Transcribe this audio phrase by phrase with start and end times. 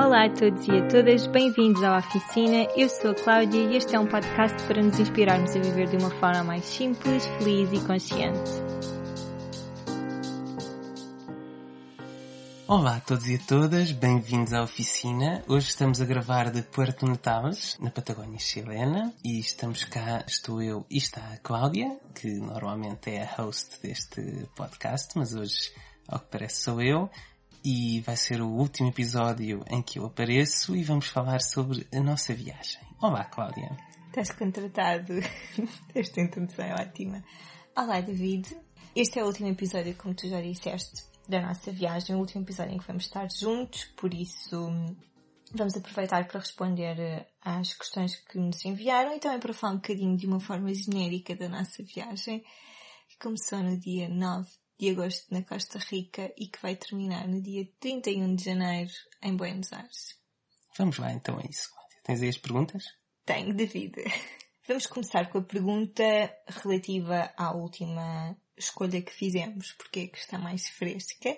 [0.00, 2.68] Olá a todos e a todas, bem-vindos à Oficina.
[2.76, 5.96] Eu sou a Cláudia e este é um podcast para nos inspirarmos a viver de
[5.96, 8.48] uma forma mais simples, feliz e consciente.
[12.68, 15.42] Olá a todos e a todas, bem-vindos à oficina.
[15.48, 20.86] Hoje estamos a gravar de Puerto Natales, na Patagónia chilena, e estamos cá, estou eu
[20.88, 24.22] e está a Cláudia, que normalmente é a host deste
[24.54, 25.72] podcast, mas hoje,
[26.06, 27.10] ao que parece, sou eu
[27.64, 32.00] e vai ser o último episódio em que eu apareço e vamos falar sobre a
[32.00, 32.80] nossa viagem.
[33.00, 33.76] Olá, Cláudia.
[34.08, 35.14] Estás contratado.
[35.94, 37.24] Esta introdução é ótima.
[37.76, 38.56] Olá, David.
[38.94, 42.74] Este é o último episódio, como tu já disseste, da nossa viagem, o último episódio
[42.74, 44.70] em que vamos estar juntos, por isso
[45.54, 49.76] vamos aproveitar para responder eh, às questões que nos enviaram e também para falar um
[49.76, 52.42] bocadinho de uma forma genérica da nossa viagem,
[53.08, 57.42] que começou no dia 9 de agosto na Costa Rica e que vai terminar no
[57.42, 60.16] dia 31 de janeiro em Buenos Aires.
[60.76, 61.68] Vamos lá então a isso.
[62.04, 62.84] Tens aí as perguntas?
[63.24, 63.96] Tenho, David.
[64.68, 66.04] Vamos começar com a pergunta
[66.46, 71.36] relativa à última escolha que fizemos, porque é que está mais fresca,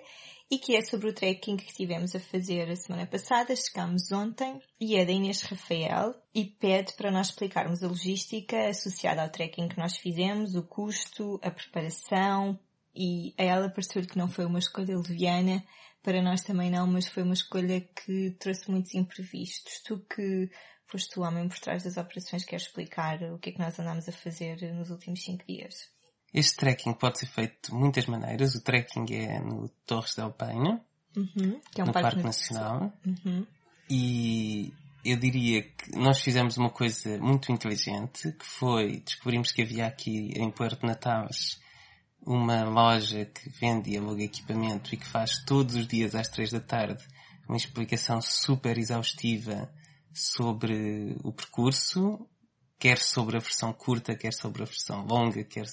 [0.49, 4.61] e que é sobre o trekking que tivemos a fazer a semana passada, chegámos ontem,
[4.79, 9.69] e é da Inês Rafael, e pede para nós explicarmos a logística associada ao trekking
[9.69, 12.59] que nós fizemos, o custo, a preparação,
[12.95, 15.63] e a ela pareceu-lhe que não foi uma escolha leviana,
[16.03, 19.81] para nós também não, mas foi uma escolha que trouxe muitos imprevistos.
[19.83, 20.49] Tu que
[20.87, 24.09] foste o homem por trás das operações, queres explicar o que é que nós andámos
[24.09, 25.89] a fazer nos últimos cinco dias?
[26.33, 28.55] Este trekking pode ser feito de muitas maneiras.
[28.55, 30.81] O trekking é no Torres del Paine,
[31.15, 32.93] uhum, que é um no Parque, Parque Nacional.
[33.05, 33.45] Uhum.
[33.89, 39.87] E eu diria que nós fizemos uma coisa muito inteligente, que foi descobrimos que havia
[39.87, 41.59] aqui em Puerto Natales
[42.25, 46.51] uma loja que vende e aluga equipamento e que faz todos os dias às três
[46.51, 47.03] da tarde
[47.47, 49.69] uma explicação super exaustiva
[50.13, 52.27] sobre o percurso,
[52.79, 55.65] quer sobre a versão curta, quer sobre a versão longa, quer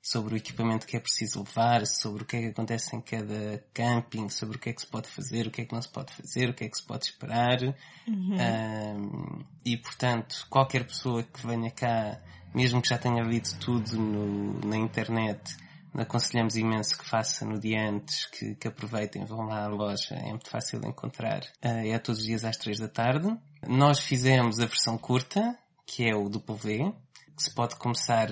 [0.00, 3.64] sobre o equipamento que é preciso levar, sobre o que é que acontece em cada
[3.72, 5.88] camping, sobre o que é que se pode fazer, o que é que não se
[5.88, 7.58] pode fazer, o que é que se pode esperar.
[8.06, 8.36] Uhum.
[8.36, 12.20] Um, e portanto, qualquer pessoa que venha cá,
[12.54, 15.56] mesmo que já tenha lido tudo no, na internet,
[15.96, 20.30] aconselhamos imenso que faça no dia antes, que, que aproveitem, vão lá à loja, é
[20.30, 21.42] muito fácil de encontrar.
[21.64, 23.28] Uh, é todos os dias às três da tarde.
[23.66, 25.56] Nós fizemos a versão curta,
[25.86, 26.94] que é o W,
[27.36, 28.28] que se pode começar,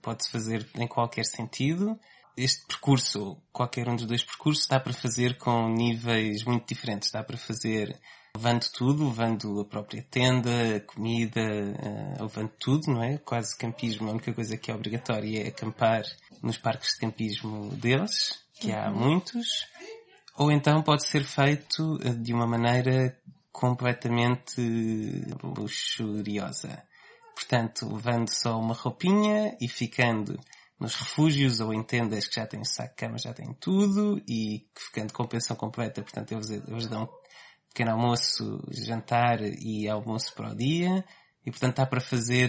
[0.00, 1.98] pode-se fazer em qualquer sentido.
[2.36, 7.10] Este percurso, qualquer um dos dois percursos, dá para fazer com níveis muito diferentes.
[7.10, 7.96] Dá para fazer
[8.36, 13.18] levando tudo, levando a própria tenda, a comida, uh, levando tudo, não é?
[13.18, 16.02] Quase campismo, a única coisa que é obrigatória é acampar
[16.42, 18.96] nos parques de campismo deles, que há Uhum.
[18.98, 19.46] muitos,
[20.36, 23.16] ou então pode ser feito uh, de uma maneira
[23.52, 24.60] completamente
[25.42, 26.82] luxuriosa.
[27.36, 30.38] Portanto, levando só uma roupinha e ficando
[30.78, 34.20] nos refúgios ou em tendas que já têm o saco de cama, já têm tudo
[34.28, 37.08] e ficando com pensão completa, portanto eles, eles dão
[37.74, 41.04] pequeno almoço, jantar e almoço para o dia
[41.44, 42.48] e portanto está para fazer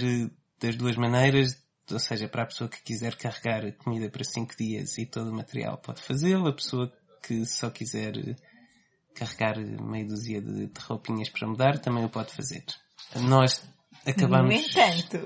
[0.62, 4.98] das duas maneiras, ou seja, para a pessoa que quiser carregar comida para cinco dias
[5.00, 6.94] e todo o material pode fazê-lo, a pessoa
[7.24, 8.14] que só quiser
[9.16, 12.64] carregar meia dúzia de, de roupinhas para mudar também o pode fazer.
[13.16, 13.64] Nós
[14.06, 14.54] acabamos...
[14.54, 15.18] No entanto,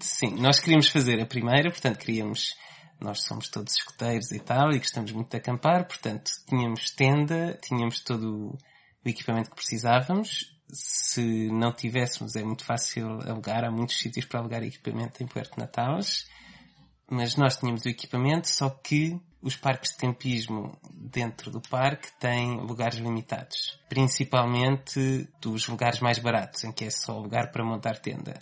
[0.00, 2.54] Sim, nós queríamos fazer a primeira, portanto queríamos,
[3.00, 8.00] nós somos todos escuteiros e tal, e gostamos muito de acampar, portanto tínhamos tenda, tínhamos
[8.00, 8.56] todo
[9.04, 10.58] o equipamento que precisávamos.
[10.72, 15.58] Se não tivéssemos, é muito fácil alugar, há muitos sítios para alugar equipamento em Puerto
[15.58, 16.28] Natales,
[17.10, 22.60] mas nós tínhamos o equipamento, só que os parques de campismo dentro do parque têm
[22.60, 23.80] lugares limitados.
[23.88, 28.38] Principalmente dos lugares mais baratos, em que é só lugar para montar tenda.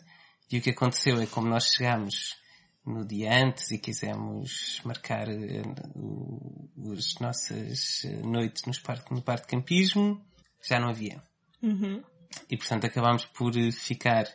[0.50, 2.36] E o que aconteceu é como nós chegámos
[2.84, 10.20] no dia antes e quisemos marcar as nossas noites nos parque, no parque de campismo,
[10.62, 11.22] já não havia.
[11.62, 12.02] uhum.
[12.50, 14.26] E portanto acabámos por ficar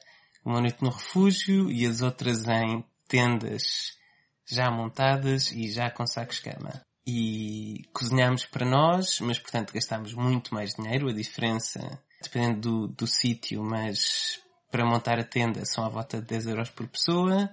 [0.43, 3.97] uma noite no refúgio e as outras em tendas
[4.45, 6.81] já montadas e já com sacos cama.
[7.05, 11.09] E cozinhámos para nós, mas portanto gastámos muito mais dinheiro.
[11.09, 14.41] A diferença, dependendo do, do sítio, mas
[14.71, 17.49] para montar a tenda são à volta de 10 euros por pessoa.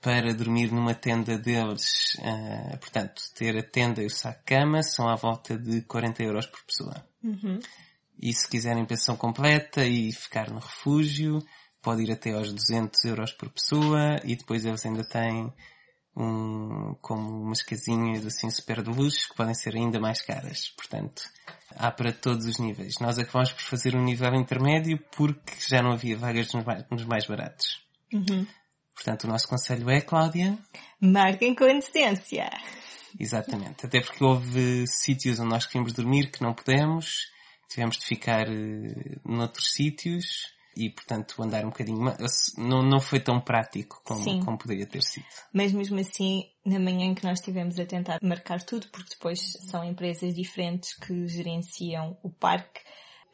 [0.00, 4.82] Para dormir numa tenda deles, uh, portanto, ter a tenda e o saco de cama
[4.82, 7.06] são à volta de 40 euros por pessoa.
[7.22, 7.58] Uhum.
[8.20, 11.42] E se quiserem pensão completa e ficar no refúgio,
[11.80, 15.52] pode ir até aos 200 euros por pessoa e depois eles ainda têm
[16.16, 20.68] um, como umas casinhas assim super de luxo que podem ser ainda mais caras.
[20.76, 21.22] Portanto,
[21.70, 22.94] há para todos os níveis.
[23.00, 27.04] Nós acabamos por fazer um nível intermédio porque já não havia vagas nos mais, nos
[27.04, 27.82] mais baratos.
[28.12, 28.46] Uhum.
[28.94, 30.56] Portanto, o nosso conselho é, Cláudia?
[31.00, 32.50] Marquem com antecedência.
[33.18, 33.86] Exatamente.
[33.86, 37.30] Até porque houve sítios onde nós queríamos dormir que não pudemos.
[37.68, 42.00] Tivemos de ficar uh, noutros sítios e, portanto, andar um bocadinho.
[42.56, 45.26] Não, não foi tão prático como, como poderia ter sido.
[45.52, 49.40] Mas mesmo assim, na manhã em que nós estivemos a tentar marcar tudo, porque depois
[49.68, 52.80] são empresas diferentes que gerenciam o parque,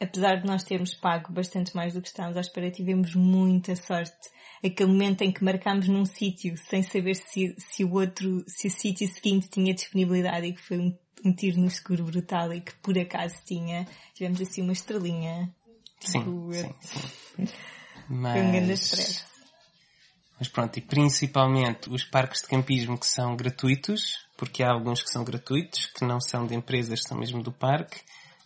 [0.00, 4.30] apesar de nós termos pago bastante mais do que estávamos à espera, tivemos muita sorte.
[4.64, 8.70] Aquele momento em que marcámos num sítio sem saber se, se o outro, se o
[8.70, 12.74] sítio seguinte tinha disponibilidade e que foi um, um tiro no escuro brutal e que
[12.76, 15.52] por acaso tinha, tivemos assim uma estrelinha
[16.00, 17.48] Sim, tipo, sim, sim.
[18.08, 18.32] Mas...
[18.38, 19.24] Foi um grande stress.
[20.38, 25.10] Mas pronto, e principalmente os parques de campismo que são gratuitos, porque há alguns que
[25.10, 28.00] são gratuitos, que não são de empresas, são mesmo do parque.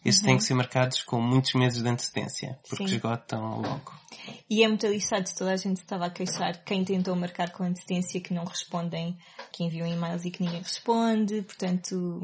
[0.05, 0.27] Esses uhum.
[0.27, 2.95] têm que ser marcados com muitos meses de antecedência, porque Sim.
[2.97, 3.93] esgotam logo.
[4.49, 8.21] E é muito lixado, toda a gente estava a queixar, quem tentou marcar com antecedência
[8.21, 9.17] que não respondem,
[9.53, 12.21] que enviam e-mails e que ninguém responde, portanto,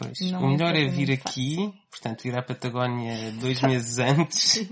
[0.00, 1.74] Pois, o é melhor é, é vir aqui, fácil.
[1.90, 4.66] portanto, vir à Patagónia dois meses antes,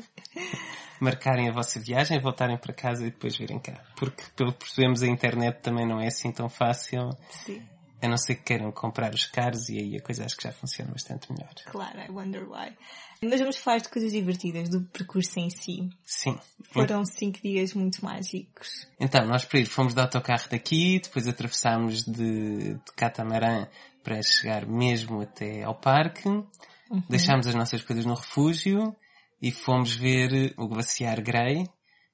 [0.99, 3.85] marcarem a vossa viagem, voltarem para casa e depois virem cá.
[3.95, 7.11] Porque, pelo que percebemos, a internet também não é assim tão fácil.
[7.29, 7.62] Sim.
[8.00, 10.53] A não ser que queiram comprar os caros e aí a coisa acho que já
[10.53, 11.53] funciona bastante melhor.
[11.67, 12.73] Claro, I wonder why.
[13.21, 15.91] Mas vamos falar de coisas divertidas, do percurso em si.
[16.05, 16.39] Sim.
[16.71, 18.87] Foram cinco dias muito mágicos.
[19.00, 23.67] Então, nós para ir fomos de autocarro daqui, depois atravessámos de, de catamarã
[24.05, 26.29] para chegar mesmo até ao parque.
[26.29, 27.03] Uhum.
[27.09, 28.95] Deixámos as nossas coisas no refúgio
[29.43, 31.65] e fomos ver o glaciar Grey,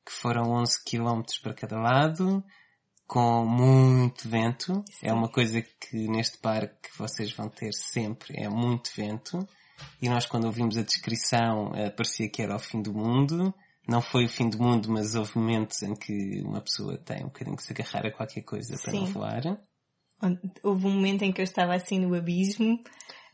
[0.04, 2.42] que foram 11 km para cada lado
[3.06, 4.84] com muito vento.
[4.90, 5.08] Sim.
[5.08, 9.46] É uma coisa que neste parque vocês vão ter sempre, é muito vento.
[10.00, 13.54] E nós quando ouvimos a descrição uh, parecia que era o fim do mundo.
[13.86, 17.26] Não foi o fim do mundo, mas houve momentos em que uma pessoa tem um
[17.26, 19.00] bocadinho que se agarrar a qualquer coisa para Sim.
[19.00, 19.42] não voar.
[20.62, 22.82] Houve um momento em que eu estava assim no abismo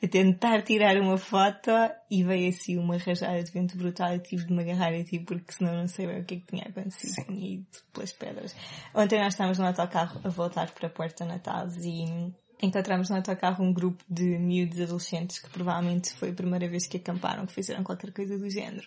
[0.02, 1.70] a tentar tirar uma foto
[2.10, 5.18] e veio assim uma rajada de vento brutal e tive de me agarrar a ti
[5.18, 7.26] porque senão não sei bem o que é que tinha acontecido.
[7.26, 7.66] Sim.
[7.92, 8.56] Pelas pedras.
[8.94, 12.32] Ontem nós estávamos no autocarro a voltar para Porto Natal e
[12.62, 16.96] encontramos no autocarro um grupo de miúdos adolescentes que provavelmente foi a primeira vez que
[16.96, 18.86] acamparam, que fizeram qualquer coisa do género.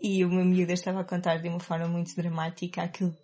[0.00, 3.16] E uma miúda estava a contar de uma forma muito dramática aquilo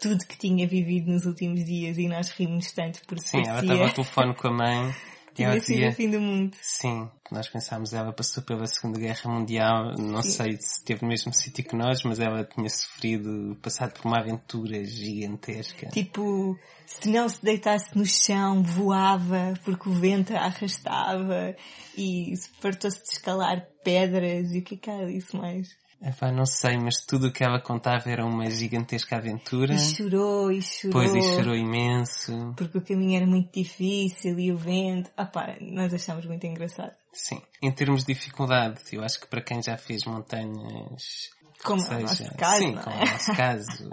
[0.00, 3.82] tudo que tinha vivido nos últimos dias e nós rimos tanto porque Sim, ela estava
[3.84, 6.56] ao telefone com a mãe tinha sido o fim do mundo.
[6.60, 10.30] Sim, nós pensámos, ela passou pela Segunda Guerra Mundial, não Sim.
[10.30, 14.18] sei se esteve no mesmo sítio que nós, mas ela tinha sofrido, passado por uma
[14.20, 15.88] aventura gigantesca.
[15.88, 21.56] Tipo, se não se deitasse no chão, voava, porque o vento a arrastava,
[21.96, 25.81] e fartou-se de escalar pedras, e o que é que ela disse mais?
[26.04, 29.74] Epá, não sei, mas tudo o que ela contava era uma gigantesca aventura.
[29.74, 30.92] E chorou, e chorou.
[30.92, 32.52] Pois, e chorou imenso.
[32.56, 35.10] Porque o caminho era muito difícil e o vento.
[35.16, 36.92] Epá, nós achamos muito engraçado.
[37.12, 37.40] Sim.
[37.62, 41.30] Em termos de dificuldade, eu acho que para quem já fez montanhas
[41.62, 43.02] como seja, é o nosso caso, sim, não como é?
[43.02, 43.90] o nosso caso.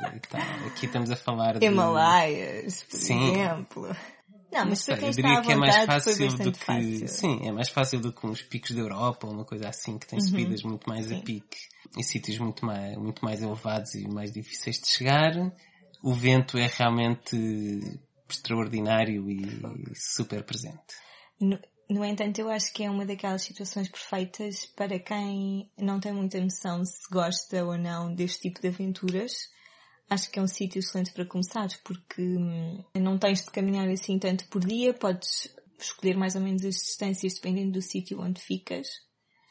[0.67, 1.65] Aqui estamos a falar de...
[1.65, 3.31] Himalaias, por sim.
[3.31, 3.95] exemplo.
[4.51, 6.59] Não, mas sei, eu diria que é mais fácil do que.
[6.59, 7.07] Fácil.
[7.07, 10.07] Sim, é mais fácil do que uns picos da Europa ou uma coisa assim que
[10.07, 10.25] tem uhum.
[10.25, 11.19] subidas muito mais sim.
[11.19, 11.57] a pique
[11.97, 15.33] e sítios muito mais, muito mais elevados e mais difíceis de chegar.
[16.01, 17.35] O vento é realmente
[18.27, 20.95] extraordinário e super presente.
[21.39, 26.13] No, no entanto, eu acho que é uma daquelas situações perfeitas para quem não tem
[26.13, 29.49] muita noção se gosta ou não deste tipo de aventuras
[30.09, 34.17] acho que é um sítio excelente para começar, porque hum, não tens de caminhar assim
[34.17, 38.87] tanto por dia, podes escolher mais ou menos as distâncias dependendo do sítio onde ficas.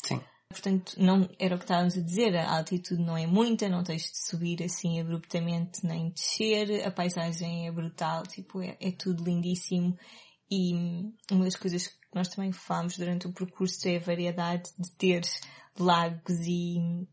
[0.05, 0.21] Sim.
[0.51, 4.03] Portanto, não era o que estávamos a dizer, a altitude não é muita, não tens
[4.03, 9.97] de subir assim abruptamente nem descer, a paisagem é brutal, tipo, é, é tudo lindíssimo
[10.51, 14.71] e hum, uma das coisas que nós também falámos durante o percurso é a variedade
[14.79, 15.23] de ter
[15.79, 17.07] lagos e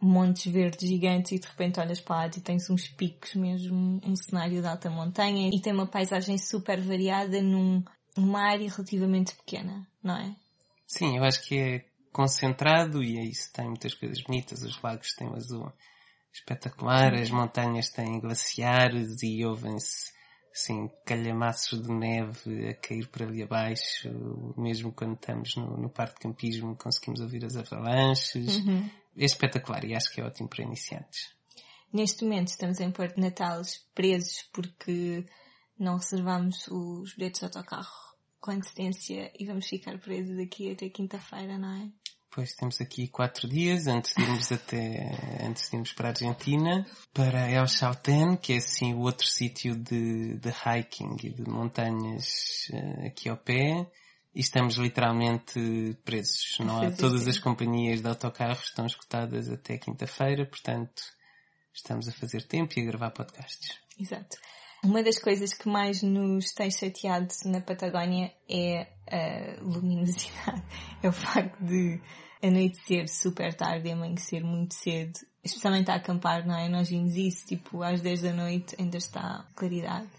[0.00, 4.16] montes verdes gigantes e de repente olhas para lá e tens uns picos mesmo, um
[4.16, 7.82] cenário de alta montanha e tem uma paisagem super variada num,
[8.16, 10.34] numa área relativamente pequena, não é?
[10.86, 15.14] Sim, eu acho que é concentrado e é isso, tem muitas coisas bonitas, os lagos
[15.14, 15.72] têm um azul
[16.32, 20.16] espetacular, as montanhas têm glaciares e ouvem-se
[20.52, 24.08] assim, calhamaços de neve a cair por ali abaixo,
[24.56, 28.58] mesmo quando estamos no, no parque de campismo conseguimos ouvir as avalanches.
[28.58, 31.34] Uhum espetacular e acho que é ótimo para iniciantes.
[31.92, 33.62] Neste momento estamos em Porto Natal
[33.94, 35.24] presos porque
[35.78, 38.08] não reservamos os bilhetes de autocarro
[38.40, 41.88] com antecedência e vamos ficar presos aqui até quinta-feira, não é?
[42.30, 45.10] Pois temos aqui quatro dias antes de irmos até,
[45.42, 49.74] antes de irmos para a Argentina, para El Chaltén, que é assim o outro sítio
[49.74, 53.90] de, de hiking e de montanhas uh, aqui ao pé.
[54.38, 56.58] E estamos literalmente presos.
[56.60, 61.02] Não há, todas as companhias de autocarros estão escutadas até quinta-feira, portanto
[61.74, 63.80] estamos a fazer tempo e a gravar podcasts.
[63.98, 64.36] Exato.
[64.84, 70.62] Uma das coisas que mais nos tem chateado na Patagónia é a luminosidade.
[71.02, 72.00] É o facto de
[72.40, 75.18] anoitecer super tarde e amanhecer muito cedo.
[75.42, 76.68] Especialmente a acampar, não é?
[76.68, 80.10] Nós vimos isso, tipo, às 10 da noite ainda está claridade.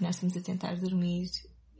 [0.00, 1.28] Nós estamos a tentar dormir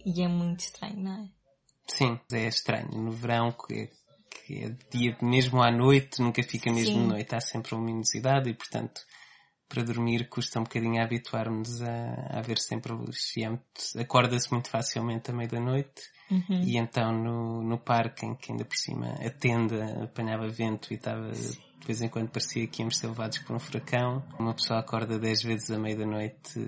[0.05, 1.42] e é muito estranho, não é?
[1.87, 2.91] Sim, é estranho.
[2.93, 3.91] No verão, que é,
[4.31, 7.07] que é dia mesmo à noite, nunca fica mesmo Sim.
[7.07, 7.35] noite.
[7.35, 9.03] Há sempre luminosidade e, portanto,
[9.73, 13.35] para dormir custa um bocadinho a habituar-nos a, a ver sempre a luz.
[13.37, 16.63] E é acorda-se muito facilmente à meia da noite uhum.
[16.63, 20.97] e então no, no parque em que ainda por cima a tenda apanhava vento e
[20.97, 24.79] estava de vez em quando parecia que íamos ser levados por um furacão, uma pessoa
[24.79, 26.61] acorda dez vezes à meia da noite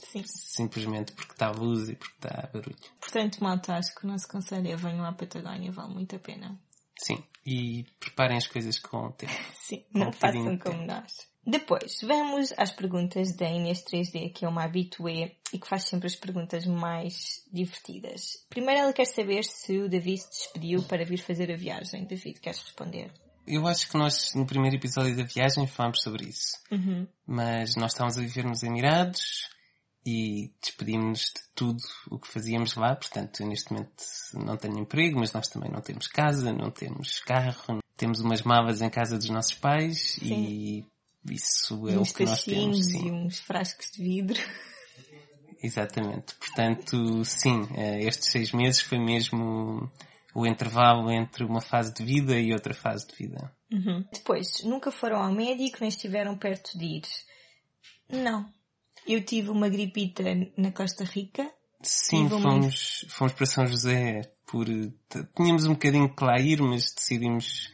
[0.00, 0.22] Sim.
[0.26, 2.76] simplesmente porque está luz e porque está barulho.
[3.00, 6.58] Portanto, malta, acho que o nosso conselho é venham à Patagónia, vale muito a pena.
[6.98, 9.32] Sim, e preparem as coisas com o tempo.
[9.54, 11.30] Sim, não um façam como nós.
[11.46, 16.06] Depois, vamos às perguntas da Inês 3D, que é uma habitué e que faz sempre
[16.06, 18.44] as perguntas mais divertidas.
[18.50, 22.04] Primeiro ela quer saber se o David se despediu para vir fazer a viagem.
[22.04, 23.10] David, queres responder?
[23.46, 26.58] Eu acho que nós, no primeiro episódio da viagem, falámos sobre isso.
[26.70, 27.08] Uhum.
[27.26, 29.48] Mas nós estávamos a viver nos Emirados
[30.04, 32.94] e despedimos-nos de tudo o que fazíamos lá.
[32.96, 34.02] Portanto, eu neste momento
[34.34, 38.80] não tenho emprego, mas nós também não temos casa, não temos carro, temos umas malas
[38.80, 40.34] em casa dos nossos pais Sim.
[40.34, 40.86] e
[41.34, 42.86] isso é o que nós temos.
[42.86, 43.08] Sim.
[43.08, 44.40] E uns frascos de vidro.
[45.62, 46.34] Exatamente.
[46.36, 49.90] Portanto, sim, eh, estes seis meses foi mesmo
[50.34, 53.52] o intervalo entre uma fase de vida e outra fase de vida.
[53.70, 54.04] Uhum.
[54.12, 57.02] Depois, nunca foram ao médico nem estiveram perto de ir?
[58.08, 58.50] Não.
[59.10, 60.22] Eu tive uma gripita
[60.56, 61.52] na Costa Rica.
[61.82, 63.10] Sim, fomos, uma...
[63.10, 64.66] fomos para São José por...
[65.36, 67.72] Tínhamos um bocadinho que lá ir, mas decidimos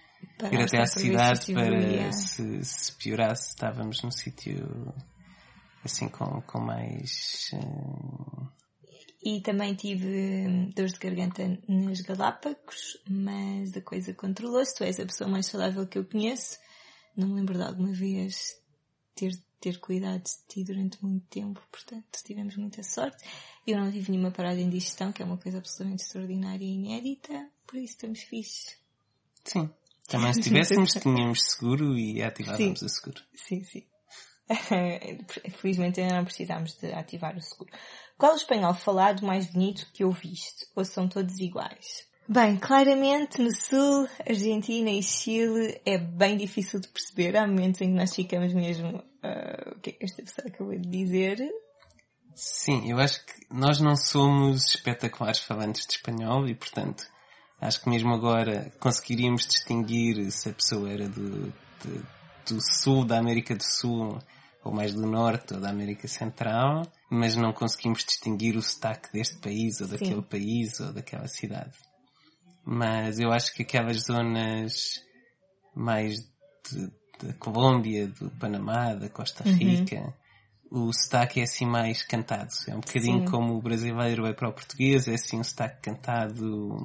[0.50, 3.50] ir até à cidade para se, se piorasse.
[3.50, 4.94] Estávamos num sítio
[5.84, 8.48] assim com, com mais uh...
[9.22, 14.74] e também tive hum, dores de garganta nas Galápagos mas a coisa controlou-se.
[14.74, 16.56] Tu és a pessoa mais saudável que eu conheço.
[17.14, 18.54] Não me lembro de alguma vez
[19.14, 23.24] ter ter cuidado de ti durante muito tempo, portanto tivemos muita sorte.
[23.66, 27.50] Eu não tive nenhuma parada em digestão, que é uma coisa absolutamente extraordinária e inédita,
[27.66, 28.76] por isso estamos fixes.
[29.44, 29.70] Sim,
[30.08, 32.86] também se tivéssemos, tínhamos seguro e ativávamos sim.
[32.86, 33.22] o seguro.
[33.34, 33.86] Sim, sim.
[35.58, 37.72] Felizmente ainda não precisámos de ativar o seguro.
[38.16, 40.66] Qual o espanhol falado mais bonito que ouviste?
[40.74, 42.06] Ou são todos iguais?
[42.28, 47.36] Bem, claramente no Sul, Argentina e Chile é bem difícil de perceber.
[47.36, 50.78] Há momentos em que nós ficamos mesmo, uh, o que é que esta pessoa acabou
[50.78, 51.38] de dizer?
[52.34, 57.06] Sim, eu acho que nós não somos espetaculares falantes de espanhol e portanto
[57.60, 62.06] Acho que mesmo agora conseguiríamos distinguir se a pessoa era do, do,
[62.46, 64.18] do sul da América do Sul
[64.62, 69.38] ou mais do norte ou da América Central, mas não conseguimos distinguir o sotaque deste
[69.38, 70.22] país ou daquele Sim.
[70.22, 71.72] país ou daquela cidade.
[72.64, 75.02] Mas eu acho que aquelas zonas
[75.74, 76.16] mais
[77.22, 79.54] da Colômbia, do Panamá, da Costa uhum.
[79.54, 80.14] Rica,
[80.70, 80.88] uhum.
[80.88, 82.52] o sotaque é assim mais cantado.
[82.68, 83.24] É um bocadinho Sim.
[83.26, 86.76] como o brasileiro é para o português, é assim um sotaque cantado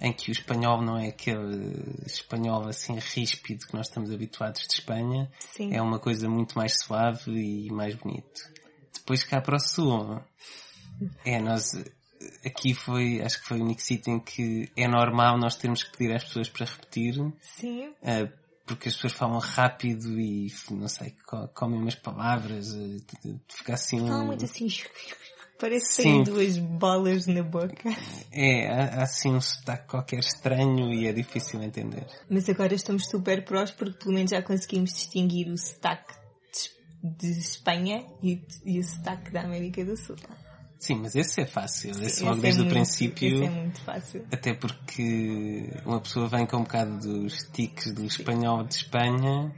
[0.00, 4.74] em que o espanhol não é aquele espanhol assim ríspido que nós estamos habituados de
[4.74, 5.30] Espanha.
[5.38, 5.74] Sim.
[5.74, 8.40] É uma coisa muito mais suave e mais bonito.
[8.94, 10.20] Depois cá para o sul,
[11.24, 11.72] é, nós,
[12.44, 15.96] aqui foi, acho que foi o único sítio em que é normal nós termos que
[15.96, 17.14] pedir às pessoas para repetir.
[17.40, 17.88] Sim.
[17.88, 18.39] Uh,
[18.70, 21.12] porque as pessoas falam rápido e, não sei,
[21.52, 23.98] comem umas palavras, uh, fica assim...
[23.98, 24.68] Falam muito assim...
[25.58, 27.90] Parece que duas bolas na boca.
[28.32, 32.06] É, há assim um sotaque qualquer estranho e é difícil entender.
[32.30, 36.14] Mas agora estamos super prós porque pelo menos já conseguimos distinguir o sotaque
[37.02, 40.16] de Espanha e, e o sotaque da América do Sul.
[40.80, 41.92] Sim, mas esse é fácil.
[41.92, 43.34] Sim, esse logo esse desde é o muito, princípio.
[43.34, 44.26] Esse é muito fácil.
[44.32, 49.54] Até porque uma pessoa vem com um bocado dos tiques do espanhol de Espanha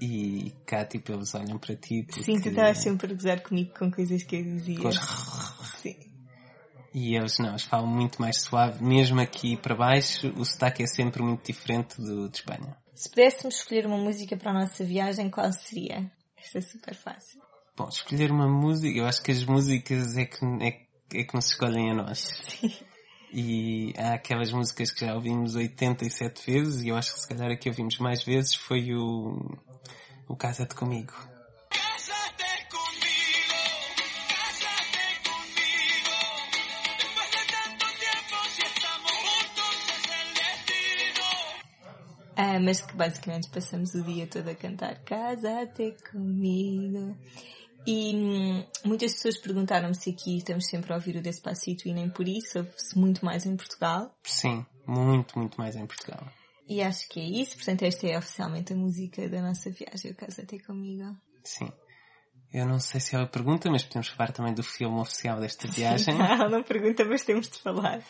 [0.00, 2.02] e cá, tipo, eles olham para ti.
[2.04, 2.24] Porque...
[2.24, 4.80] Sim, tu estavas sempre a gozar comigo com coisas que eu dizia.
[4.80, 5.96] Com Sim.
[6.94, 8.82] E eles não, eles falam muito mais suave.
[8.82, 12.74] Mesmo aqui para baixo, o sotaque é sempre muito diferente do de Espanha.
[12.94, 16.10] Se pudéssemos escolher uma música para a nossa viagem, qual seria?
[16.38, 17.51] Esta é super fácil.
[17.74, 21.46] Bom, escolher uma música, eu acho que as músicas é que, é, é que nos
[21.46, 22.18] escolhem a nós.
[22.60, 22.70] Sim.
[23.32, 27.50] E há aquelas músicas que já ouvimos 87 vezes e eu acho que se calhar
[27.50, 29.58] a que ouvimos mais vezes foi o,
[30.28, 31.14] o Casa-te Comigo.
[42.36, 47.16] Ah, mas que basicamente passamos o dia todo a cantar Casa-te comigo.
[47.86, 52.08] E hum, muitas pessoas perguntaram-me se aqui estamos sempre a ouvir o Despacito e nem
[52.08, 54.14] por isso, ouve-se muito mais em Portugal.
[54.22, 56.24] Sim, muito, muito mais em Portugal.
[56.68, 60.14] E acho que é isso, portanto esta é oficialmente a música da nossa viagem, o
[60.14, 61.16] Casa-te comigo.
[61.44, 61.70] Sim.
[62.52, 65.66] Eu não sei se é a pergunta, mas podemos falar também do filme oficial desta
[65.68, 68.00] viagem, Ela não pergunta, mas temos de falar.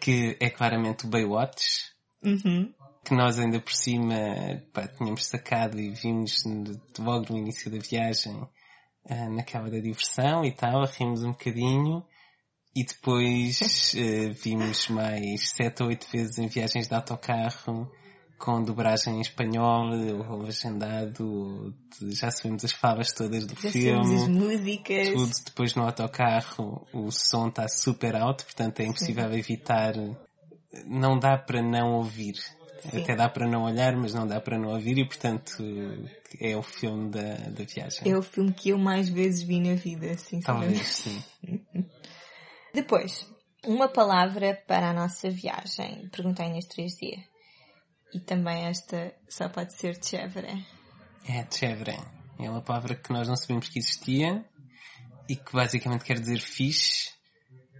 [0.00, 1.90] que é claramente o Baywatch,
[2.22, 2.72] Uhum.
[3.04, 4.14] que nós ainda por cima
[4.72, 6.36] pá, tínhamos sacado e vimos
[6.98, 8.46] logo no início da viagem
[9.08, 12.04] ah, naquela da diversão e tal, rimos um bocadinho
[12.74, 17.90] e depois eh, vimos mais sete ou oito vezes em viagens de autocarro
[18.40, 19.90] com dobragem em espanhol
[20.30, 25.08] ou legendado, já sabemos as falas todas do Já filme as músicas.
[25.12, 29.94] tudo depois no autocarro o som está super alto, portanto é impossível evitar.
[30.86, 32.36] Não dá para não ouvir.
[32.80, 33.02] Sim.
[33.02, 35.62] Até dá para não olhar, mas não dá para não ouvir e portanto
[36.40, 38.10] é o filme da, da viagem.
[38.10, 40.74] É o filme que eu mais vezes vi na vida, sinceramente.
[40.74, 41.22] Talvez, sim.
[42.72, 43.26] Depois,
[43.66, 46.08] uma palavra para a nossa viagem.
[46.10, 47.22] Perguntei nas 3D.
[48.12, 50.64] E também esta só pode ser chévere.
[51.28, 51.98] É chévere.
[52.38, 54.44] É uma palavra que nós não sabíamos que existia
[55.28, 57.10] e que basicamente quer dizer fixe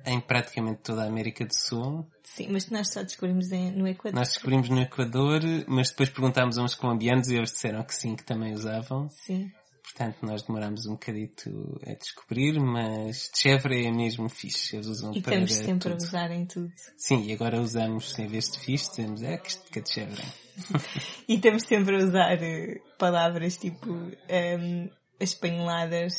[0.07, 2.07] em praticamente toda a América do Sul.
[2.25, 4.19] Sim, mas nós só descobrimos em- no Equador.
[4.19, 8.14] Nós descobrimos no Equador, mas depois perguntámos a uns colombianos e eles disseram que sim,
[8.16, 9.09] que também usavam.
[9.11, 9.50] Sim.
[9.83, 11.50] Portanto, nós demorámos um bocadito
[11.85, 14.76] a descobrir, mas chèvre é mesmo fixe.
[14.76, 16.07] Eles usam E para estamos sempre a tudo.
[16.07, 16.72] usar em tudo.
[16.96, 20.22] Sim, e agora usamos, em vez de fixe, dizemos, é que isto é de chèvre.
[21.29, 23.88] E estamos sempre a usar eh, palavras tipo
[24.29, 26.14] ehm, espanholadas.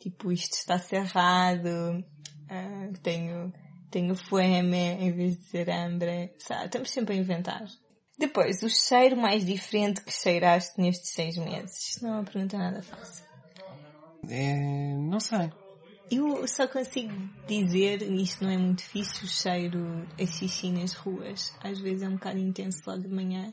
[0.00, 2.04] Tipo, isto está cerrado.
[2.48, 3.52] Ah, tenho,
[3.90, 6.34] tenho fome em vez de dizer hambre.
[6.38, 6.66] Sabe?
[6.66, 7.66] Estamos sempre a inventar.
[8.18, 11.98] Depois, o cheiro mais diferente que cheiraste nestes seis meses.
[12.00, 13.24] Não é uma pergunta nada fácil.
[14.28, 15.50] É, não sei.
[16.10, 17.12] Eu só consigo
[17.46, 21.52] dizer, e isto não é muito difícil, o cheiro a xixi nas ruas.
[21.60, 23.52] Às vezes é um bocado intenso logo de manhã.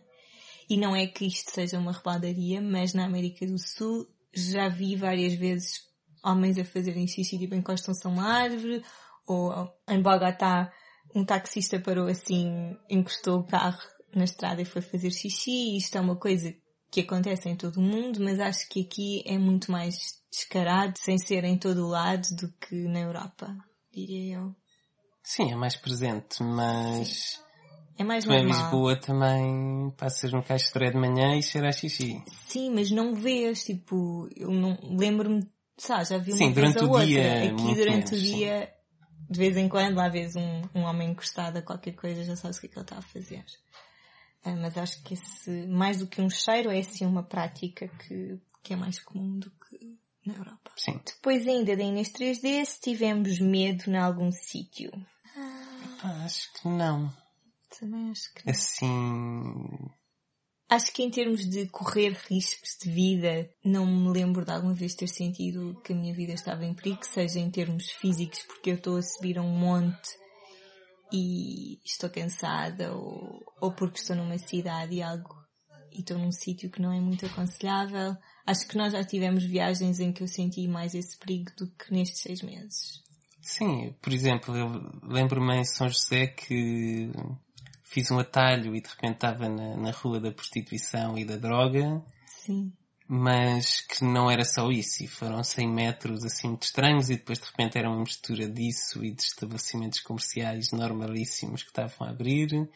[0.70, 4.96] E não é que isto seja uma rebeldaria, mas na América do Sul já vi
[4.96, 5.82] várias vezes
[6.24, 8.84] homens a fazerem xixi tipo encostam-se a uma árvore,
[9.28, 9.52] ou
[9.88, 10.72] em Bogotá
[11.16, 13.82] um taxista parou assim, encostou o carro
[14.16, 15.78] na estrada e foi fazer xixi.
[15.78, 16.54] Isto é uma coisa
[16.92, 19.96] que acontece em todo o mundo, mas acho que aqui é muito mais
[20.32, 23.56] descarado, sem ser em todo o lado, do que na Europa,
[23.94, 24.56] diria eu.
[25.24, 27.40] Sim, é mais presente, mas
[27.98, 28.62] É mais tu em normal.
[28.62, 32.22] Lisboa também passas no caixa de de manhã e cheira a xixi.
[32.48, 36.86] Sim, mas não vês, tipo, eu não lembro-me, sabe, já vi uma Sim, durante ou
[36.86, 37.06] o outra.
[37.06, 38.22] dia, Aqui durante o menos, sim.
[38.36, 38.74] dia,
[39.30, 42.58] de vez em quando, lá vês um, um homem encostado a qualquer coisa, já sabes
[42.58, 43.46] o que é que ele está a fazer.
[44.44, 48.40] Ah, mas acho que esse, mais do que um cheiro, é assim uma prática que,
[48.64, 50.72] que é mais comum do que na Europa.
[50.76, 51.00] Sim.
[51.06, 54.92] Depois ainda da Inês 3D, se tivemos medo em algum sítio.
[56.02, 57.12] Pá, acho que não.
[57.80, 58.52] Também acho que não.
[58.52, 59.92] Assim,
[60.72, 64.96] Acho que em termos de correr riscos de vida, não me lembro de alguma vez
[64.96, 68.76] ter sentido que a minha vida estava em perigo, seja em termos físicos, porque eu
[68.76, 70.18] estou a subir a um monte
[71.12, 75.36] e estou cansada, ou, ou porque estou numa cidade e algo,
[75.92, 78.16] e estou num sítio que não é muito aconselhável.
[78.46, 81.94] Acho que nós já tivemos viagens em que eu senti mais esse perigo do que
[81.94, 83.04] nestes seis meses.
[83.42, 84.70] Sim, por exemplo, eu
[85.04, 87.12] lembro-me em São José que
[87.92, 92.02] fiz um atalho e de repente estava na, na rua da prostituição e da droga,
[92.26, 92.72] Sim.
[93.06, 97.38] mas que não era só isso, e foram 100 metros assim muito estranhos e depois
[97.38, 102.70] de repente era uma mistura disso e de estabelecimentos comerciais normalíssimos que estavam a abrir,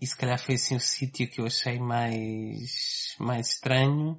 [0.00, 4.18] e se calhar foi assim o sítio que eu achei mais, mais estranho,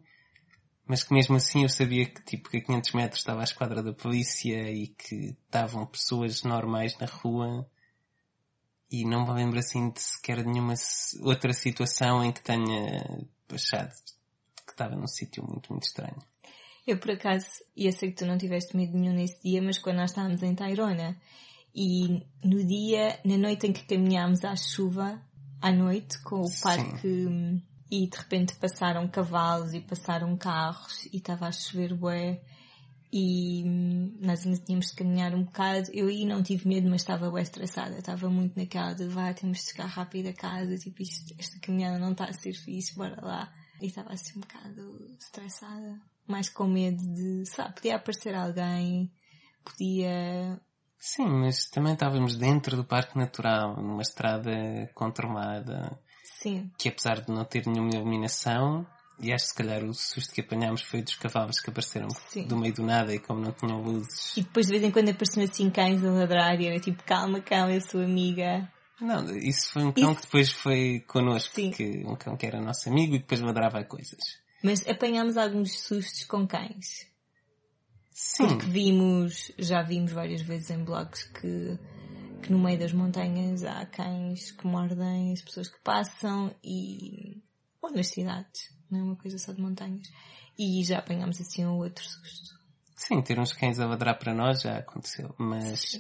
[0.86, 3.82] mas que mesmo assim eu sabia que tipo que a 500 metros estava a esquadra
[3.82, 7.68] da polícia e que estavam pessoas normais na rua
[8.92, 10.74] e não me lembro assim de sequer nenhuma
[11.22, 13.94] outra situação em que tenha achado
[14.66, 16.18] que estava num sítio muito, muito estranho.
[16.86, 19.78] Eu por acaso, e eu sei que tu não tiveste medo nenhum nesse dia, mas
[19.78, 21.16] quando nós estávamos em Tairona
[21.74, 25.22] e no dia, na noite em que caminhámos à chuva,
[25.62, 27.08] à noite, com o parque
[27.90, 32.42] e de repente passaram cavalos e passaram carros e estava a chover bué
[33.12, 35.90] e hum, nós ainda tínhamos de caminhar um bocado.
[35.94, 37.98] Eu aí não tive medo, mas estava bem estressada.
[37.98, 42.00] Estava muito naquela de vá, temos de chegar rápido a casa, tipo, isto, esta caminhada
[42.00, 43.54] não está a ser fixe, bora lá.
[43.82, 49.12] E estava assim um bocado estressada, mais com medo de, sabe, podia aparecer alguém,
[49.64, 50.62] podia
[51.04, 54.52] Sim, mas também estávamos dentro do Parque Natural, numa estrada
[54.94, 58.86] controlada, Sim, que apesar de não ter nenhuma iluminação,
[59.20, 62.46] e acho que se calhar o susto que apanhámos foi dos cavalos que apareceram Sim.
[62.48, 64.36] do meio do nada e como não tinham luzes.
[64.38, 67.42] E depois de vez em quando apareciam assim cães a ladrar e era tipo, calma,
[67.42, 68.72] calma, eu sou amiga.
[69.00, 71.72] Não, isso foi um cão Isso- que depois foi connosco, Sim.
[71.72, 74.20] que, um cão que era nosso amigo e depois ladrava a coisas.
[74.64, 77.08] Mas apanhámos alguns sustos com cães.
[78.12, 81.80] Sim, Porque vimos, já vimos várias vezes em blogs que,
[82.44, 87.42] que no meio das montanhas há cães que mordem as pessoas que passam e,
[87.82, 90.12] ou nas cidades, não é uma coisa só de montanhas.
[90.58, 92.56] E já apanhámos assim um outro susto.
[92.96, 96.00] sim, ter uns cães a ladrar para nós já aconteceu, mas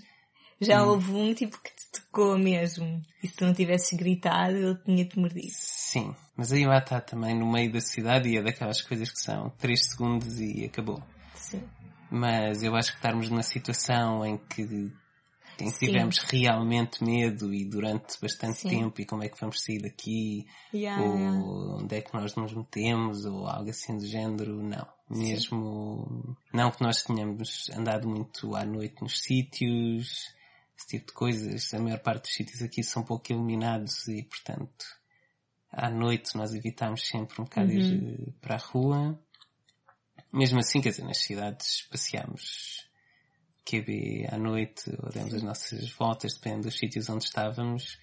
[0.60, 3.01] Já houve um tipo que te tocou mesmo.
[3.23, 5.47] E se tu não tivesses gritado, ele tinha-te mordido.
[5.51, 6.15] sim.
[6.36, 9.49] Mas aí lá está também no meio da cidade e é daquelas coisas que são
[9.58, 11.01] 3 segundos e acabou.
[11.36, 11.62] Sim.
[12.10, 14.91] Mas eu acho que estarmos numa situação em que,
[15.62, 15.86] em que Sim.
[15.88, 18.69] tivemos realmente medo e durante bastante Sim.
[18.69, 21.39] tempo e como é que vamos sair daqui, Yeah, ou yeah.
[21.39, 24.88] onde é que nós nos metemos, ou algo assim do género, não.
[25.10, 30.34] Mesmo, não que nós tenhamos andado muito à noite nos sítios,
[30.78, 34.86] esse tipo de coisas, a maior parte dos sítios aqui são pouco iluminados e, portanto,
[35.69, 39.19] à noite nós evitamos sempre um bocado ir eh, para a rua.
[40.34, 42.89] Mesmo assim, quer dizer, nas cidades passeámos
[43.65, 48.00] QB à noite, ou demos as nossas voltas, dependendo dos sítios onde estávamos.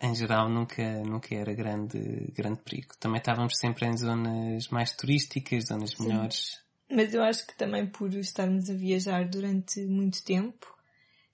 [0.00, 2.94] Em geral, nunca, nunca era grande, grande perigo.
[2.98, 6.60] Também estávamos sempre em zonas mais turísticas, zonas melhores.
[6.90, 10.66] Mas eu acho que também por estarmos a viajar durante muito tempo,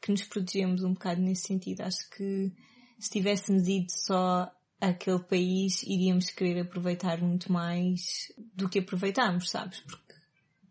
[0.01, 1.81] que nos protegemos um bocado nesse sentido.
[1.81, 2.53] Acho que
[2.99, 9.81] se tivéssemos ido só àquele país, iríamos querer aproveitar muito mais do que aproveitámos, sabes?
[9.81, 10.08] Porque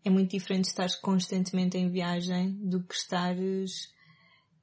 [0.08, 3.92] é muito diferente estares constantemente em viagem do que estares,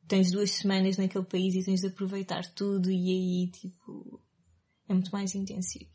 [0.07, 4.21] tens duas semanas naquele país e tens de aproveitar tudo e aí, tipo,
[4.89, 5.91] é muito mais intensivo.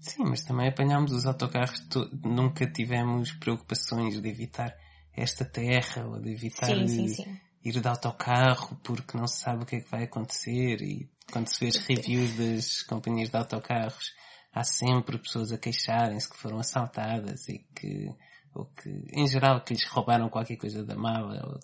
[0.00, 4.74] Sim, mas também apanhámos os autocarros, to- nunca tivemos preocupações de evitar
[5.16, 7.40] esta terra ou de evitar Sim, sim, eh, sim.
[7.64, 11.46] ir de autocarro porque não se sabe o que é que vai acontecer e quando
[11.48, 14.12] se vê as reviews das companhias de autocarros
[14.52, 18.08] há sempre pessoas a queixarem-se que foram assaltadas e que,
[18.54, 21.60] ou que, em geral, que lhes roubaram qualquer coisa da mala ou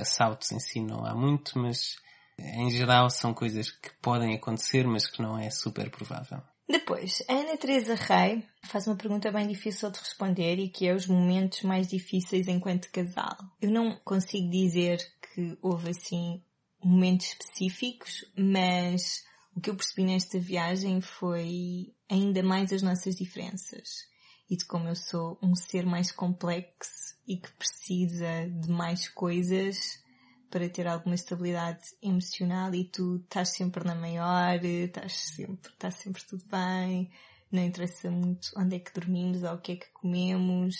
[0.00, 1.96] assaltos em si não há muito, mas
[2.38, 6.40] em geral são coisas que podem acontecer, mas que não é super provável.
[6.68, 10.94] Depois, a Ana Teresa Rei faz uma pergunta bem difícil de responder e que é
[10.94, 13.36] os momentos mais difíceis enquanto casal.
[13.60, 14.98] Eu não consigo dizer
[15.34, 16.42] que houve assim
[16.82, 24.13] momentos específicos, mas o que eu percebi nesta viagem foi ainda mais as nossas diferenças
[24.54, 30.00] e de como eu sou um ser mais complexo e que precisa de mais coisas
[30.48, 36.22] para ter alguma estabilidade emocional e tu estás sempre na maior, estás sempre, está sempre
[36.24, 37.10] tudo bem,
[37.50, 40.76] não interessa muito onde é que dormimos ou o que é que comemos,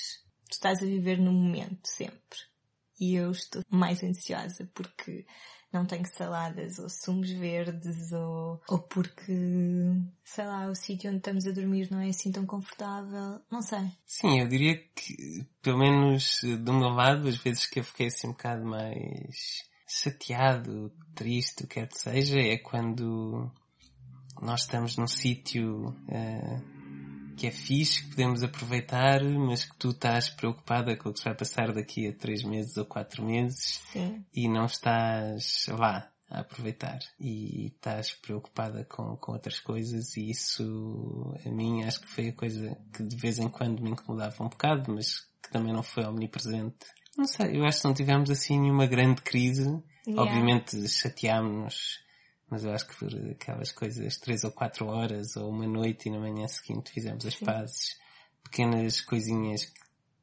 [0.48, 2.38] tu estás a viver no momento sempre.
[3.00, 5.26] E eu estou mais ansiosa porque
[5.74, 9.32] não tenho saladas ou sumos verdes ou, ou porque,
[10.24, 13.40] sei lá, o sítio onde estamos a dormir não é assim tão confortável.
[13.50, 13.90] Não sei.
[14.06, 18.28] Sim, eu diria que, pelo menos do meu lado, as vezes que eu fiquei assim
[18.28, 23.50] um bocado mais chateado, triste, o que quer que seja, é quando
[24.40, 26.60] nós estamos num sítio eh,
[27.36, 31.24] que é fixe, que podemos aproveitar, mas que tu estás preocupada com o que se
[31.24, 34.24] vai passar daqui a três meses ou quatro meses Sim.
[34.34, 41.34] e não estás lá a aproveitar e estás preocupada com, com outras coisas e isso
[41.44, 44.48] a mim acho que foi a coisa que de vez em quando me incomodava um
[44.48, 46.86] bocado, mas que também não foi omnipresente.
[47.16, 49.80] Não sei, eu acho que não tivemos assim nenhuma grande crise.
[50.06, 50.22] Yeah.
[50.22, 52.00] Obviamente chateámos-nos,
[52.54, 56.12] mas eu acho que por aquelas coisas três ou quatro horas ou uma noite e
[56.12, 57.44] na manhã seguinte fizemos as Sim.
[57.44, 57.98] pazes.
[58.44, 59.80] Pequenas coisinhas que-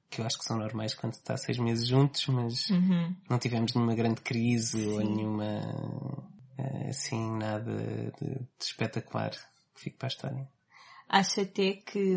[0.09, 3.13] que eu acho que são normais quando se está seis meses juntos, mas Uhum.
[3.29, 5.13] não tivemos nenhuma grande crise ou Sim.
[5.15, 7.75] nenhuma, eh, assim, nada
[8.19, 9.31] de, de espetacular
[9.75, 10.49] que fique para a história.
[11.09, 12.15] acho até que,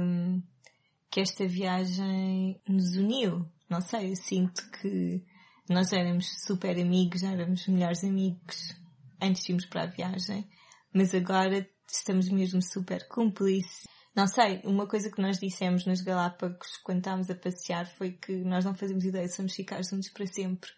[1.11, 3.45] que esta viagem nos uniu.
[3.69, 5.25] Não sei, eu sinto que
[5.69, 8.77] nós éramos super amigos, já éramos melhores amigos
[9.21, 10.49] antes de irmos para a viagem,
[10.93, 16.77] mas agora estamos mesmo super cúmplices Não sei, uma coisa que nós dissemos nos Galápagos
[16.85, 20.27] quando estávamos a passear foi que nós não fazemos ideia se vamos ficar juntos para
[20.27, 20.71] sempre.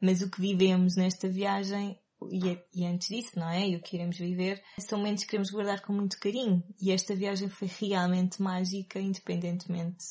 [0.00, 3.68] Mas o que vivemos nesta viagem, e, e antes disso, não é?
[3.68, 6.62] E o que iremos viver, são momentos que queremos guardar com muito carinho.
[6.80, 10.04] E esta viagem foi realmente mágica, independentemente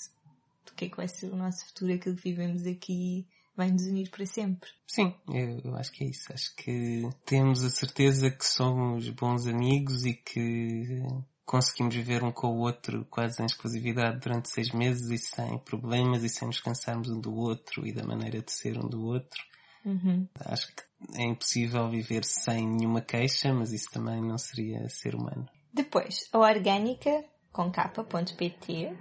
[0.65, 3.25] do que é que vai ser o nosso futuro, aquilo que vivemos aqui
[3.57, 4.69] vai nos unir para sempre.
[4.85, 6.31] Sim, eu, acho que é isso.
[6.31, 11.01] Acho que temos a certeza que somos bons amigos e que
[11.43, 16.23] conseguimos viver um com o outro quase em exclusividade durante seis meses e sem problemas
[16.23, 19.41] e sem nos cansarmos um do outro e da maneira de ser um do outro.
[19.83, 20.27] Uhum.
[20.45, 20.83] Acho que
[21.15, 25.47] é impossível viver sem nenhuma queixa, mas isso também não seria ser humano.
[25.73, 28.95] Depois, a orgânica, com capa.pt,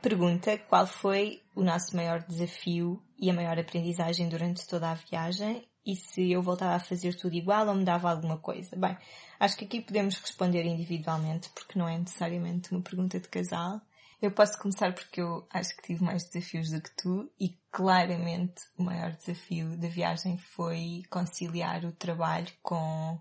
[0.00, 5.66] pergunta qual foi o nosso maior desafio e a maior aprendizagem durante toda a viagem
[5.84, 8.76] e se eu voltava a fazer tudo igual ou mudava alguma coisa.
[8.76, 8.96] Bem,
[9.38, 13.80] acho que aqui podemos responder individualmente porque não é necessariamente uma pergunta de casal.
[14.20, 18.62] Eu posso começar porque eu acho que tive mais desafios do que tu e claramente
[18.78, 23.18] o maior desafio da viagem foi conciliar o trabalho com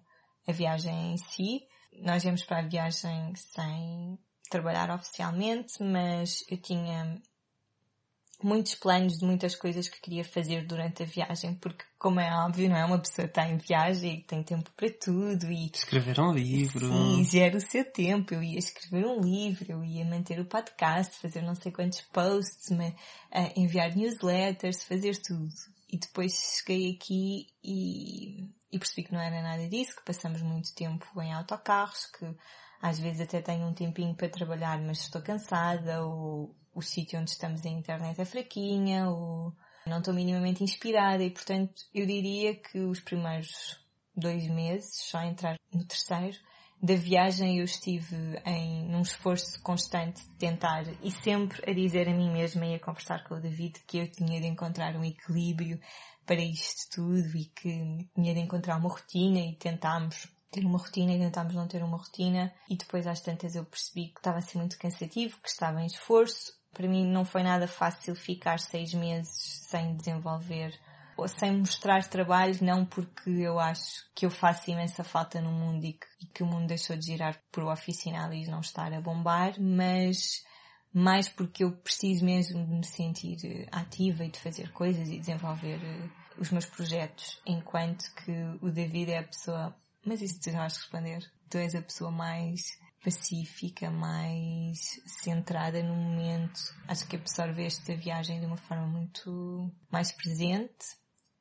[0.48, 1.62] a viagem em si.
[2.04, 7.22] Nós íamos para a viagem sem trabalhar oficialmente, mas eu tinha
[8.42, 12.70] muitos planos de muitas coisas que queria fazer durante a viagem, porque, como é óbvio,
[12.70, 12.86] não é?
[12.86, 16.88] Uma pessoa está em viagem e tem tempo para tudo e Escrever um livro.
[16.88, 18.34] Sim, gera o seu tempo.
[18.34, 22.70] Eu ia escrever um livro, eu ia manter o podcast, fazer não sei quantos posts,
[22.70, 22.94] ma-
[23.32, 25.54] eh, enviar newsletters, fazer tudo.
[25.92, 30.74] E depois cheguei aqui e, e percebi que não era nada disso, que passamos muito
[30.76, 32.26] tempo em autocarros, que
[32.82, 37.32] às vezes até tenho um tempinho para trabalhar, mas estou cansada, ou o sítio onde
[37.32, 39.54] estamos a internet é fraquinha, ou
[39.86, 43.80] não estou minimamente inspirada e portanto eu diria que os primeiros
[44.16, 46.38] dois meses, só entrar no terceiro,
[46.82, 48.16] da viagem eu estive
[48.46, 52.80] em num esforço constante de tentar e sempre a dizer a mim mesma e a
[52.80, 55.80] conversar com o David que eu tinha de encontrar um equilíbrio
[56.26, 61.14] para isto tudo e que tinha de encontrar uma rotina e tentámos ter uma rotina
[61.14, 64.42] e tentámos não ter uma rotina e depois às tantas eu percebi que estava a
[64.42, 66.54] ser muito cansativo, que estava em esforço.
[66.74, 70.78] Para mim não foi nada fácil ficar seis meses sem desenvolver
[71.18, 75.84] ou sem mostrar trabalho, não porque eu acho que eu faço imensa falta no mundo
[75.84, 78.94] e que, e que o mundo deixou de girar por o oficinal e não estar
[78.94, 80.44] a bombar, mas
[80.94, 85.80] mais porque eu preciso mesmo de me sentir ativa e de fazer coisas e desenvolver
[85.84, 88.32] eh, os meus projetos, enquanto que
[88.62, 89.76] o David é a pessoa,
[90.10, 95.96] mas isso tu já vais responder, tu és a pessoa mais pacífica, mais centrada no
[95.96, 96.60] momento.
[96.88, 100.98] Acho que absorve esta viagem de uma forma muito mais presente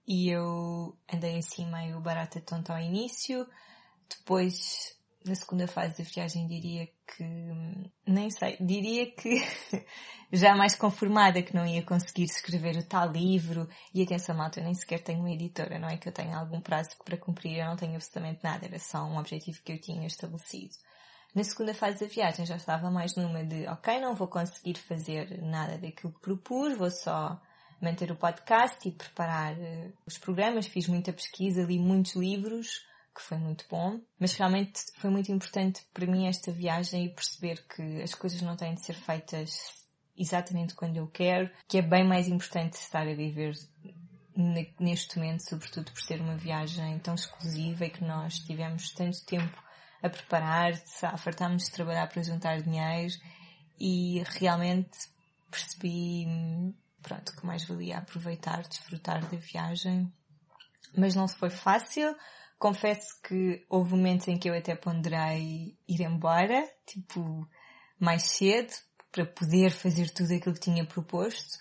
[0.06, 3.48] e eu andei assim meio barata tonta ao início.
[4.06, 4.97] Depois,
[5.28, 7.24] na segunda fase da viagem, diria que,
[8.06, 9.40] nem sei, diria que
[10.32, 13.68] já mais conformada que não ia conseguir escrever o tal livro.
[13.94, 16.60] E atenção, malta, eu nem sequer tenho uma editora, não é que eu tenha algum
[16.60, 20.06] prazo para cumprir, eu não tenho absolutamente nada, era só um objetivo que eu tinha
[20.06, 20.74] estabelecido.
[21.34, 25.40] Na segunda fase da viagem já estava mais numa de, ok, não vou conseguir fazer
[25.42, 27.40] nada daquilo que propus, vou só
[27.80, 30.66] manter o podcast e preparar uh, os programas.
[30.66, 32.84] Fiz muita pesquisa, li muitos livros,
[33.18, 34.00] que foi muito bom.
[34.18, 38.56] Mas realmente foi muito importante para mim esta viagem e perceber que as coisas não
[38.56, 39.84] têm de ser feitas
[40.16, 43.54] exatamente quando eu quero, que é bem mais importante estar a viver
[44.78, 49.62] neste momento, sobretudo por ser uma viagem tão exclusiva e que nós tivemos tanto tempo
[50.00, 50.76] a preparar,
[51.18, 53.14] fartámos de trabalhar para juntar dinheiro
[53.80, 54.96] e realmente
[55.50, 56.24] percebi
[57.02, 60.12] pronto, que mais valia aproveitar, desfrutar da viagem.
[60.96, 62.14] Mas não foi fácil.
[62.58, 67.48] Confesso que houve momentos em que eu até ponderei ir embora, tipo,
[67.98, 68.72] mais cedo,
[69.12, 71.58] para poder fazer tudo aquilo que tinha proposto.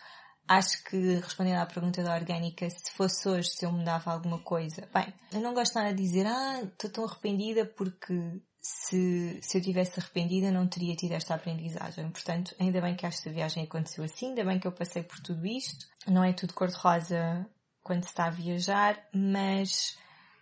[0.47, 4.87] Acho que, respondendo à pergunta da orgânica, se fosse hoje, se eu mudava alguma coisa.
[4.93, 9.61] Bem, eu não gosto nada de dizer, ah, estou tão arrependida porque se, se eu
[9.61, 12.09] tivesse arrependida não teria tido esta aprendizagem.
[12.11, 15.45] Portanto, ainda bem que esta viagem aconteceu assim, ainda bem que eu passei por tudo
[15.45, 15.85] isto.
[16.07, 17.45] Não é tudo cor-de-rosa
[17.81, 19.97] quando se está a viajar, mas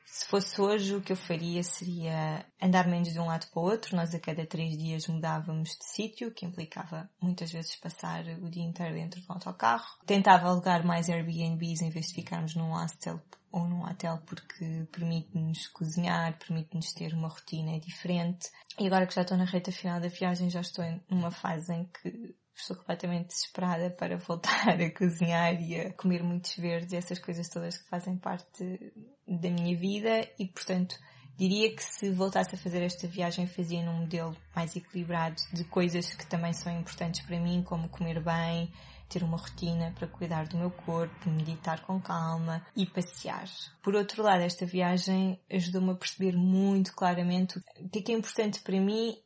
[0.06, 3.66] se fosse hoje o que eu faria seria andar menos de um lado para o
[3.66, 3.96] outro.
[3.96, 8.64] Nós a cada três dias mudávamos de sítio, que implicava muitas vezes passar o dia
[8.64, 9.98] inteiro dentro do autocarro.
[10.06, 13.20] Tentava alugar mais Airbnbs em vez de ficarmos num hostel
[13.52, 18.50] ou num hotel porque permite-nos cozinhar, permite-nos ter uma rotina diferente.
[18.78, 21.86] E agora que já estou na reta final da viagem, já estou numa fase em
[21.86, 27.50] que estou completamente desesperada para voltar a cozinhar e a comer muitos verdes, essas coisas
[27.50, 28.94] todas que fazem parte
[29.28, 30.96] da minha vida e, portanto,
[31.38, 36.14] Diria que se voltasse a fazer esta viagem fazia num modelo mais equilibrado de coisas
[36.14, 38.72] que também são importantes para mim, como comer bem,
[39.10, 43.50] ter uma rotina para cuidar do meu corpo, meditar com calma e passear.
[43.84, 48.16] Por outro lado, esta viagem ajudou-me a perceber muito claramente o que é que é
[48.16, 49.18] importante para mim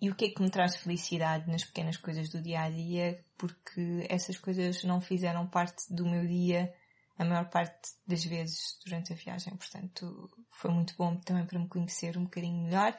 [0.00, 3.24] e o que é que me traz felicidade nas pequenas coisas do dia a dia,
[3.38, 6.72] porque essas coisas não fizeram parte do meu dia
[7.18, 9.56] a maior parte das vezes durante a viagem.
[9.56, 12.96] Portanto, foi muito bom também para me conhecer um bocadinho melhor.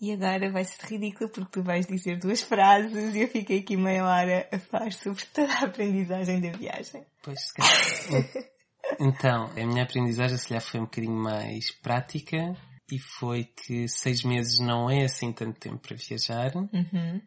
[0.00, 3.76] E agora vai ser ridículo porque tu vais dizer duas frases e eu fiquei aqui
[3.76, 7.04] meia hora a falar sobre toda a aprendizagem da viagem.
[7.22, 8.48] Pois, se calhar.
[8.98, 12.56] Então, a minha aprendizagem se calhar foi um bocadinho mais prática
[12.90, 17.20] e foi que seis meses não é assim tanto tempo para viajar Uhum.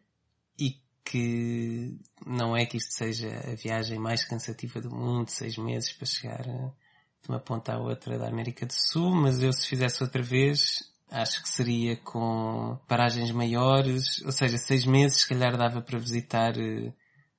[0.58, 5.92] e que não é que isto seja a viagem mais cansativa do mundo, seis meses
[5.92, 10.02] para chegar de uma ponta à outra da América do Sul, mas eu se fizesse
[10.02, 10.78] outra vez,
[11.10, 16.58] acho que seria com paragens maiores, ou seja, seis meses se calhar dava para visitar,
[16.58, 16.92] eh,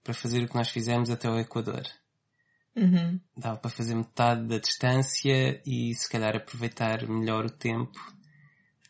[0.04, 1.84] para fazer o que nós fizemos até o Equador.
[2.76, 3.20] Uhum.
[3.38, 8.00] Dava para fazer metade da distância e se calhar aproveitar melhor o tempo.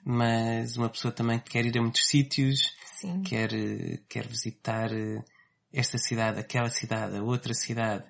[0.06, 3.24] Mas uma pessoa também quer ir a muitos sítios, Sim.
[3.24, 3.50] quer,
[4.10, 5.24] quer visitar eh,
[5.72, 8.04] esta cidade, aquela cidade, a outra cidade,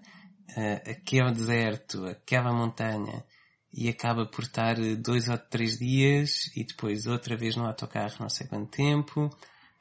[0.55, 3.23] eh, aquele deserto, aquela montanha,
[3.71, 8.15] e acaba por estar eh, dois ou três dias e depois outra vez no autocarro
[8.19, 9.29] não sei quanto tempo,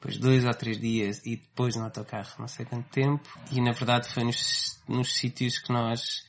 [0.03, 3.71] depois dois ou três dias e depois no autocarro não sei quanto tempo, e na
[3.71, 6.25] verdade foi nos, nos sítios que nós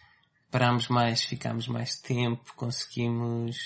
[0.50, 3.56] parámos mais, ficámos mais tempo, conseguimos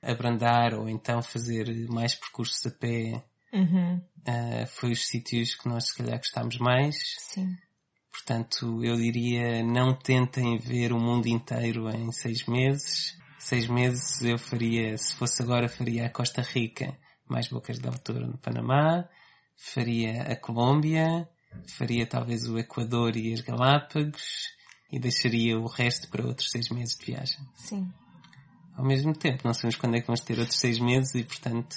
[0.00, 4.00] abrandar ou então fazer mais percursos a pé, Uhum.
[4.26, 6.96] Uh, foi os sítios que nós se calhar gostámos mais.
[7.18, 7.56] Sim.
[8.10, 13.18] Portanto, eu diria não tentem ver o mundo inteiro em seis meses.
[13.38, 16.96] Seis meses eu faria, se fosse agora, faria a Costa Rica,
[17.28, 19.08] mais Bocas de Altura no Panamá,
[19.62, 21.28] faria a Colômbia,
[21.76, 24.50] faria talvez o Equador e as Galápagos
[24.90, 27.38] e deixaria o resto para outros seis meses de viagem.
[27.54, 27.90] Sim.
[28.76, 31.76] Ao mesmo tempo, não sabemos quando é que vamos ter outros seis meses e, portanto,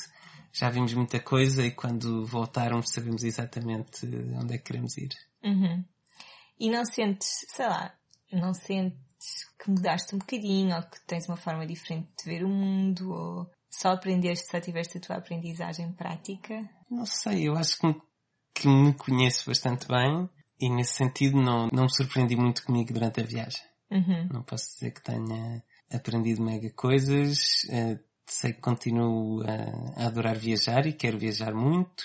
[0.52, 4.06] já vimos muita coisa e quando voltarmos sabemos exatamente
[4.41, 5.10] onde é que queremos ir.
[5.43, 5.84] Uhum.
[6.60, 7.93] E não sentes, sei lá,
[8.32, 8.98] não sentes
[9.60, 13.52] que mudaste um bocadinho ou que tens uma forma diferente de ver o mundo ou
[13.69, 16.67] só aprendeste, só tiveste a tua aprendizagem prática?
[16.89, 18.02] Não sei, eu acho que me,
[18.54, 23.21] que me conheço bastante bem e nesse sentido não, não me surpreendi muito comigo durante
[23.21, 23.62] a viagem.
[23.91, 24.30] Uhum.
[24.32, 30.38] Não posso dizer que tenha aprendido mega coisas, eh, sei que continuo a, a adorar
[30.38, 32.04] viajar e quero viajar muito.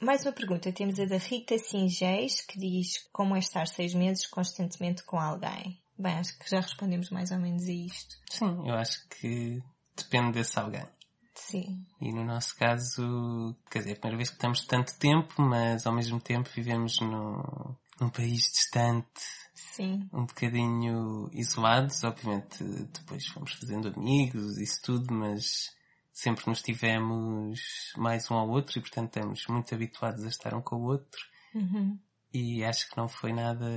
[0.00, 0.72] Mais uma pergunta.
[0.72, 5.80] Temos a da Rita Singés, que diz como é estar seis meses constantemente com alguém.
[5.98, 8.16] Bem, acho que já respondemos mais ou menos a isto.
[8.30, 9.62] Sim, eu acho que
[9.96, 10.86] depende desse alguém.
[11.34, 11.86] Sim.
[12.00, 15.86] E no nosso caso, quer dizer, é a primeira vez que estamos tanto tempo, mas
[15.86, 19.20] ao mesmo tempo vivemos no, num país distante,
[19.54, 20.08] Sim.
[20.12, 22.04] um bocadinho isolados.
[22.04, 25.70] Obviamente depois fomos fazendo amigos, isso tudo, mas
[26.12, 27.60] sempre nos tivemos
[27.96, 31.20] mais um ao outro e portanto estamos muito habituados a estar um com o outro.
[31.54, 31.98] Uhum.
[32.32, 33.68] E acho que não foi nada,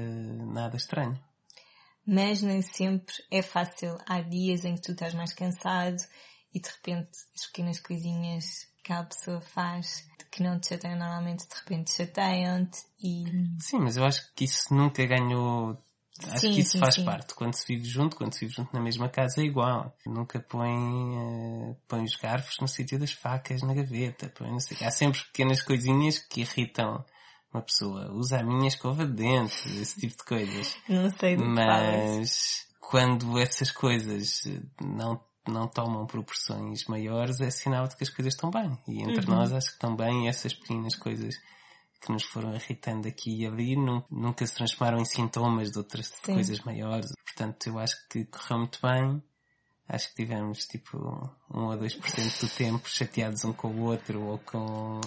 [0.46, 1.20] nada estranho.
[2.06, 3.98] Mas nem sempre é fácil.
[4.08, 5.98] Há dias em que tu estás mais cansado
[6.56, 11.48] e de repente as pequenas coisinhas que a pessoa faz que não te chateiam normalmente
[11.48, 13.26] de repente chateiam-te e
[13.60, 15.78] Sim, mas eu acho que isso nunca ganhou.
[16.28, 17.06] Acho Sim, que isso sim, faz sim.
[17.06, 17.34] parte.
[17.34, 19.96] Quando se vive junto, quando se vive junto na mesma casa é igual.
[20.06, 24.30] Nunca põe, eh, põe os garfos no sítio das facas na gaveta.
[24.30, 24.78] Põe não sei.
[24.82, 27.04] Há sempre pequenas coisinhas que irritam
[27.54, 28.12] uma pessoa.
[28.12, 30.78] Usa a minha escova de dentes, esse tipo de coisas.
[30.88, 31.46] não sei do.
[31.46, 34.42] Mas quando essas coisas
[34.82, 38.78] não, não tomam proporções maiores, é sinal de que as coisas estão bem.
[38.88, 39.36] E entre Uhum.
[39.36, 41.36] nós acho que estão bem essas pequenas coisas
[42.02, 46.08] que nos foram irritando aqui e ali nu- nunca se transformaram em sintomas de outras
[46.24, 46.34] Sim.
[46.36, 47.12] coisas maiores.
[47.26, 49.24] Portanto, eu acho que correu muito bem.
[49.88, 50.98] Acho que tivemos tipo
[51.54, 55.00] 1 ou 2% do tempo chateados um com o outro ou com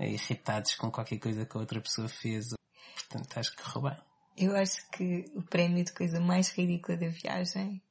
[0.00, 2.48] irritados com qualquer coisa que a outra pessoa fez.
[2.94, 3.98] Portanto, acho que correu bem.
[4.36, 7.82] Eu acho que o prémio de coisa mais ridícula da viagem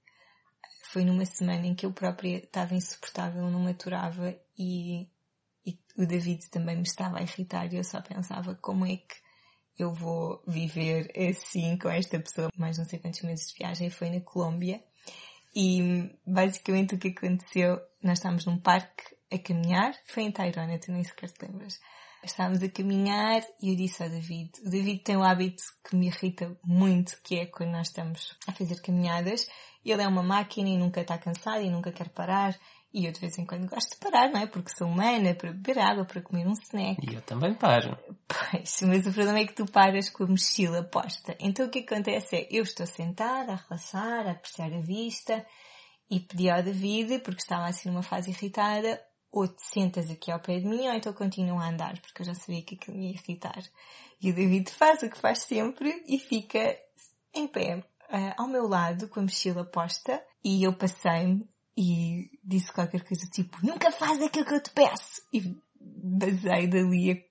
[0.91, 5.07] foi numa semana em que eu própria estava insuportável, não me aturava e,
[5.65, 9.15] e o David também me estava a irritar e eu só pensava como é que
[9.77, 14.09] eu vou viver assim com esta pessoa mais não sei quantos meses de viagem foi
[14.09, 14.81] na Colômbia
[15.59, 20.91] e basicamente o que aconteceu, nós estávamos num parque a caminhar, foi em Tairona, tu
[20.91, 21.79] nem sequer te lembras.
[22.27, 26.07] Estávamos a caminhar e eu disse ao David, o David tem um hábito que me
[26.07, 29.47] irrita muito, que é quando nós estamos a fazer caminhadas,
[29.83, 32.53] ele é uma máquina e nunca está cansado e nunca quer parar,
[32.93, 34.47] E eu de vez em quando gosto de parar, não é?
[34.47, 36.97] Porque sou humana, para beber água, para comer um snack.
[37.09, 37.97] E eu também paro.
[38.27, 41.35] Pois, mas o problema é que tu paras com a mochila posta.
[41.39, 45.45] Então o que acontece é, eu estou sentada, a relaxar, a apreciar a vista,
[46.09, 48.99] e pedi ao David, porque estava assim numa fase irritada,
[49.31, 52.25] ou te sentas aqui ao pé de mim, ou então continua a andar, porque eu
[52.25, 53.63] já sabia que aquilo me ia irritar.
[54.21, 56.77] E o David faz o que faz sempre e fica
[57.33, 61.47] em pé, ah, ao meu lado, com a mochila posta, e eu passei-me
[61.77, 65.21] e disse qualquer coisa tipo, nunca faz aquilo que eu te peço!
[65.31, 67.23] E basei dali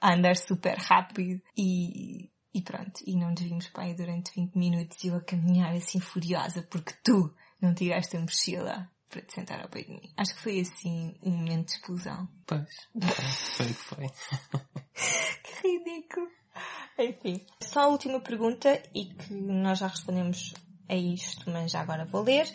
[0.00, 3.34] a andar super rápido e, e pronto, e não
[3.72, 8.16] para aí durante 20 minutos e eu a caminhar assim furiosa porque tu não tiraste
[8.16, 10.12] a mochila para te sentar ao pé de mim.
[10.16, 12.28] Acho que foi assim um momento de explosão.
[12.46, 12.68] Pois.
[13.56, 14.06] Foi o que foi.
[15.62, 16.26] Que ridículo!
[16.98, 20.52] Enfim, só a última pergunta e que nós já respondemos
[20.88, 22.46] a isto, mas já agora vou ler.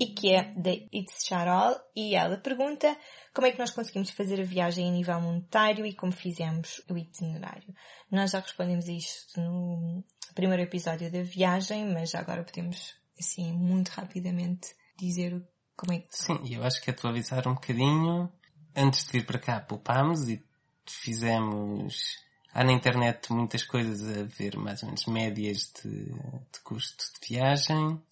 [0.00, 2.96] E que é da It's Charol e ela pergunta
[3.34, 6.96] como é que nós conseguimos fazer a viagem a nível monetário e como fizemos o
[6.96, 7.74] itinerário.
[8.10, 13.52] Nós já respondemos a isto no primeiro episódio da viagem, mas já agora podemos, assim,
[13.52, 15.44] muito rapidamente dizer o-
[15.78, 18.30] como é que Sim, e eu acho que atualizar um bocadinho.
[18.76, 20.44] Antes de vir para cá, poupámos e
[20.86, 22.18] fizemos.
[22.52, 27.28] Há na internet muitas coisas a ver, mais ou menos médias de, de custo de
[27.28, 28.02] viagem.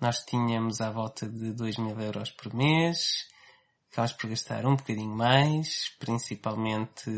[0.00, 3.26] Nós tínhamos à volta de 2 mil euros por mês.
[3.90, 7.10] Acabámos por gastar um bocadinho mais, principalmente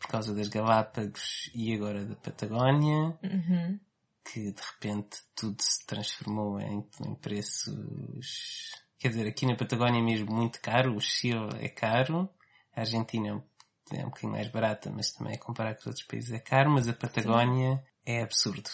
[0.00, 3.78] por causa das Galápagos e agora da Patagónia Uhum.
[4.24, 8.81] que de repente tudo se transformou em, em preços.
[9.02, 12.30] Quer dizer, aqui na Patagónia é mesmo muito caro, o Chile é caro,
[12.72, 13.42] a Argentina é um,
[13.90, 16.86] é bocadinho mais barata, mas também a comparar com os outros países é caro, mas
[16.86, 18.70] a Patagónia é absurdo.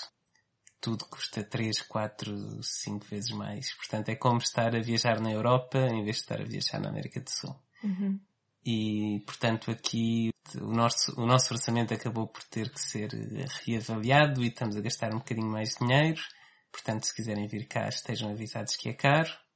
[0.83, 3.75] Tudo custa 3, 4, 5 vezes mais.
[3.75, 6.91] Portanto, é como estar a viajar na Europa em vez de estar a viajar na
[6.91, 7.57] América do Sul.
[7.83, 8.21] Uhum.
[8.67, 10.29] E, portanto, aqui
[10.61, 13.09] o nosso, o nosso orçamento acabou por ter que ser
[13.65, 16.21] reavaliado e estamos a gastar um bocadinho mais dinheiro.
[16.71, 19.48] Portanto, se quiserem vir cá, estejam avisados que é caro.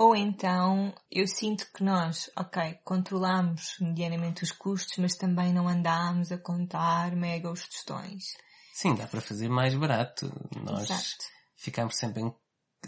[0.00, 6.32] Ou então, eu sinto que nós, ok, controlamos medianamente os custos, mas também não andámos
[6.32, 8.34] a contar mega os tostões.
[8.72, 10.32] Sim, dá para fazer mais barato.
[10.64, 11.24] Nós Exato.
[11.54, 12.34] ficámos sempre em,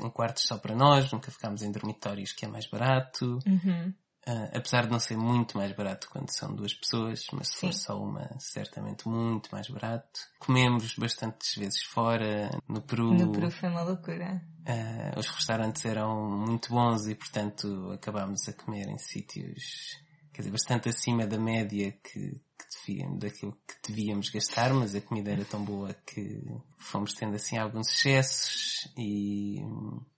[0.00, 3.38] em quartos só para nós, nunca ficámos em dormitórios que é mais barato.
[3.46, 3.92] Uhum.
[4.26, 7.72] Ah, apesar de não ser muito mais barato quando são duas pessoas, mas se for
[7.72, 10.20] só uma, certamente muito mais barato.
[10.38, 13.12] Comemos bastantes vezes fora, no Peru.
[13.12, 14.40] No Peru foi uma loucura.
[14.64, 19.98] Ah, os restaurantes eram muito bons e, portanto, acabámos a comer em sítios,
[20.32, 25.00] quer dizer, bastante acima da média que, que devíamos, daquilo que devíamos gastar, mas a
[25.00, 26.42] comida era tão boa que
[26.76, 29.60] fomos tendo assim alguns excessos e,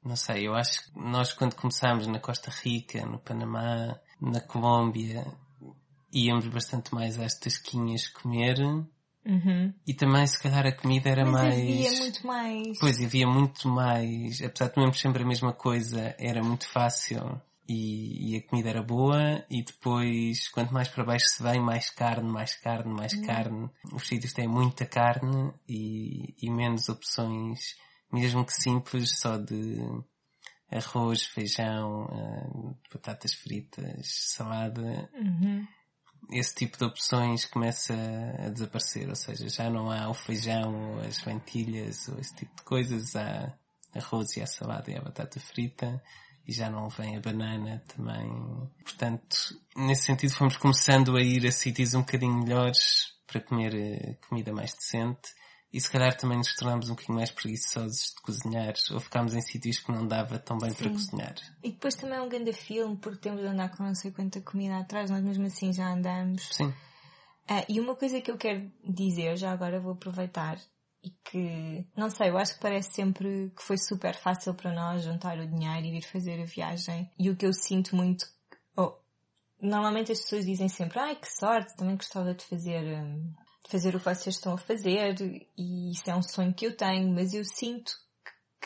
[0.05, 5.27] não sei, eu acho que nós quando começámos na Costa Rica, no Panamá, na Colômbia,
[6.13, 8.59] íamos bastante mais às tasquinhas comer
[9.27, 9.73] Uhum.
[9.87, 11.55] e também se calhar a comida era Mas mais...
[11.55, 12.79] havia muito mais.
[12.79, 18.33] Pois, havia muito mais, apesar de comermos sempre a mesma coisa, era muito fácil e,
[18.33, 22.31] e a comida era boa e depois, quanto mais para baixo se vem, mais carne,
[22.31, 23.71] mais carne, mais carne.
[23.93, 27.77] Os sítios têm muita carne e, e menos opções,
[28.13, 29.79] mesmo que simples, só de
[30.71, 35.67] arroz, feijão, eh, batatas fritas, salada Uhum.
[36.31, 37.95] esse tipo de opções começa
[38.39, 42.57] a desaparecer, ou seja, já não há o feijão ou as lentilhas ou esse tipo
[42.57, 43.57] de coisas, há
[43.95, 46.03] arroz e a salada e a batata frita
[46.47, 48.29] e já não vem a banana também.
[48.83, 49.37] Portanto,
[49.77, 54.53] nesse sentido fomos começando a ir a sítios um bocadinho melhores para comer eh, comida
[54.53, 55.31] mais decente
[55.73, 59.41] e se calhar também nos tornámos um bocadinho mais preguiçosos de cozinhar ou ficámos em
[59.41, 60.95] sítios que não dava tão bem para Sim.
[60.95, 61.35] cozinhar.
[61.65, 64.41] E depois também é um grande filme, porque temos de andar com não sei quanta
[64.41, 66.49] comida atrás, nós mesmo assim já andamos.
[66.53, 66.73] Sim.
[67.49, 70.59] Ah, e uma coisa que eu quero dizer, já agora vou aproveitar,
[71.05, 75.05] e que, não sei, eu acho que parece sempre que foi super fácil para nós
[75.05, 77.11] juntar o dinheiro e vir fazer a viagem.
[77.19, 78.25] E o que eu sinto muito,
[78.75, 78.97] oh,
[79.61, 83.35] normalmente as pessoas dizem sempre, ai que sorte, também gostava de fazer, hum,
[83.65, 85.15] de fazer o que vocês estão a fazer,
[85.57, 87.93] e isso é um sonho que eu tenho, mas eu sinto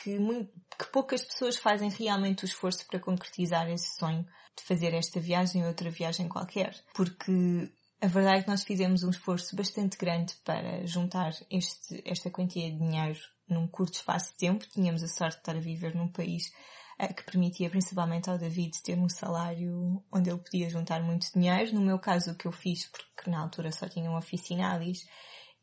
[0.00, 4.24] que, muito, que poucas pessoas fazem realmente o esforço para concretizar esse sonho
[4.56, 6.74] de fazer esta viagem ou outra viagem qualquer.
[6.94, 12.30] Porque a verdade é que nós fizemos um esforço bastante grande para juntar este, esta
[12.30, 13.18] quantia de dinheiro
[13.48, 14.66] num curto espaço de tempo.
[14.68, 16.52] Tínhamos a sorte de estar a viver num país
[16.98, 21.74] eh, que permitia principalmente ao David ter um salário onde ele podia juntar muito dinheiro.
[21.74, 25.04] No meu caso, o que eu fiz, porque na altura só tinha uma oficina Alice,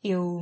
[0.04, 0.40] eu,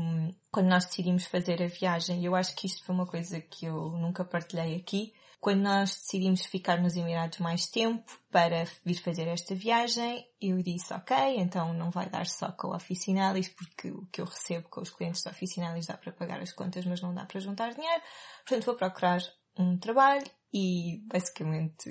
[0.50, 3.90] quando nós decidimos fazer a viagem, eu acho que isto foi uma coisa que eu
[3.92, 9.54] nunca partilhei aqui, quando nós decidimos ficar nos Emirados mais tempo para vir fazer esta
[9.54, 14.20] viagem, eu disse, ok, então não vai dar só com o Oficinalis, porque o que
[14.20, 17.24] eu recebo com os clientes do Oficinalis dá para pagar as contas, mas não dá
[17.24, 18.02] para juntar dinheiro.
[18.46, 19.20] Portanto, vou procurar
[19.58, 21.90] um trabalho e basicamente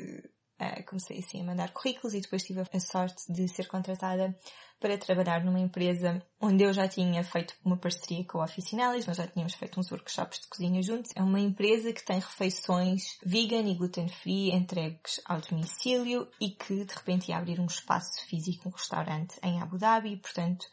[0.59, 4.35] uh, comecei assim a mandar currículos e depois tive a sorte de ser contratada
[4.79, 9.15] para trabalhar numa empresa onde eu já tinha feito uma parceria com a Oficinalis, nós
[9.15, 11.11] já tínhamos feito uns workshops de cozinha juntos.
[11.15, 16.93] É uma empresa que tem refeições vegan e gluten-free entregues ao domicílio e que de
[16.93, 20.65] repente ia abrir um espaço físico, um restaurante em Abu Dhabi, portanto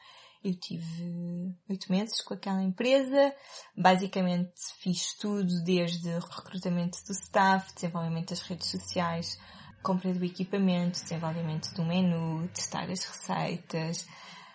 [0.43, 3.33] eu tive oito meses com aquela empresa.
[3.77, 9.39] Basicamente fiz tudo desde recrutamento do staff, desenvolvimento das redes sociais,
[9.83, 14.07] compra do equipamento, desenvolvimento do menu, testar as receitas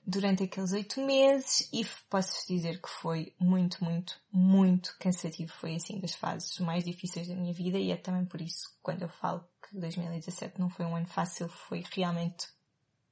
[0.06, 1.68] durante aqueles oito meses.
[1.74, 5.52] E posso dizer que foi muito, muito, muito cansativo.
[5.52, 7.78] Foi assim das fases mais difíceis da minha vida.
[7.78, 11.50] E é também por isso quando eu falo que 2017 não foi um ano fácil,
[11.50, 12.48] foi realmente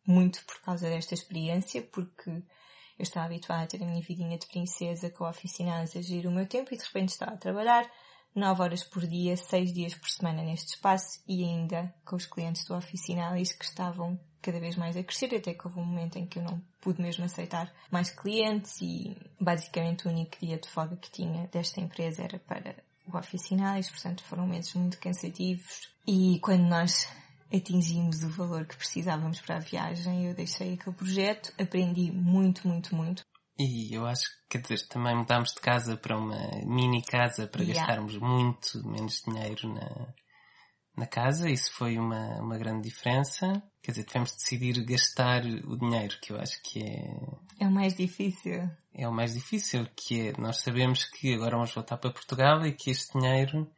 [0.05, 4.45] muito por causa desta experiência, porque eu estava habituada a ter a minha vidinha de
[4.45, 7.89] princesa com a oficina a agir o meu tempo e de repente estava a trabalhar
[8.35, 12.65] 9 horas por dia, 6 dias por semana neste espaço e ainda com os clientes
[12.65, 16.25] do Oficinalis que estavam cada vez mais a crescer, até que houve um momento em
[16.25, 20.97] que eu não pude mesmo aceitar mais clientes e basicamente o único dia de folga
[20.97, 22.75] que tinha desta empresa era para
[23.07, 27.07] o Oficinalis, portanto foram meses muito cansativos e quando nós
[27.53, 32.95] atingimos o valor que precisávamos para a viagem, eu deixei aquele projeto, aprendi muito, muito,
[32.95, 33.23] muito.
[33.57, 37.63] E eu acho que, quer dizer, também mudámos de casa para uma mini casa para
[37.63, 37.79] Yeah.
[37.85, 40.13] gastarmos muito menos dinheiro na,
[40.97, 41.49] na casa.
[41.49, 43.61] Isso foi uma, uma grande diferença.
[43.81, 47.15] Quer dizer, tivemos de decidir gastar o dinheiro, que eu acho que é,
[47.59, 48.69] É o mais difícil.
[48.93, 52.71] é o mais difícil, que é, nós sabemos que agora vamos voltar para Portugal e
[52.73, 53.69] que este dinheiro,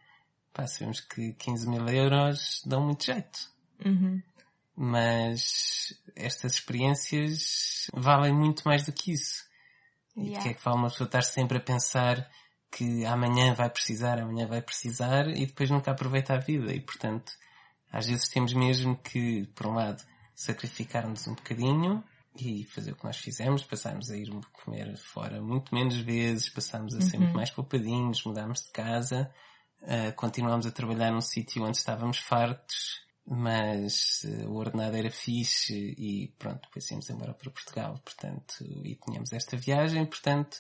[0.53, 3.39] pá, sabemos que 15 mil euros dão muito jeito.
[3.83, 4.21] Uhum.
[4.77, 9.44] Mas estas experiências valem muito mais do que isso.
[10.15, 10.43] E de Yeah.
[10.43, 12.29] que é que vale uma pessoa estar sempre a pensar
[12.71, 16.73] que amanhã vai precisar, amanhã vai precisar e depois nunca aproveita a vida.
[16.73, 17.31] E portanto,
[17.91, 20.03] às vezes temos mesmo que, por um lado,
[20.33, 22.03] sacrificar-nos um bocadinho
[22.37, 26.93] e fazer o que nós fizemos, passarmos a ir comer fora muito menos vezes, passarmos
[26.95, 29.31] a ser muito mais poupadinhos, mudarmos de casa,
[29.81, 35.95] uh, continuámos a trabalhar num sítio onde estávamos fartos, mas uh, o ordenado era fixe
[35.97, 40.55] e pronto, depois íamos embora para Portugal, portanto, e tínhamos esta viagem, portanto,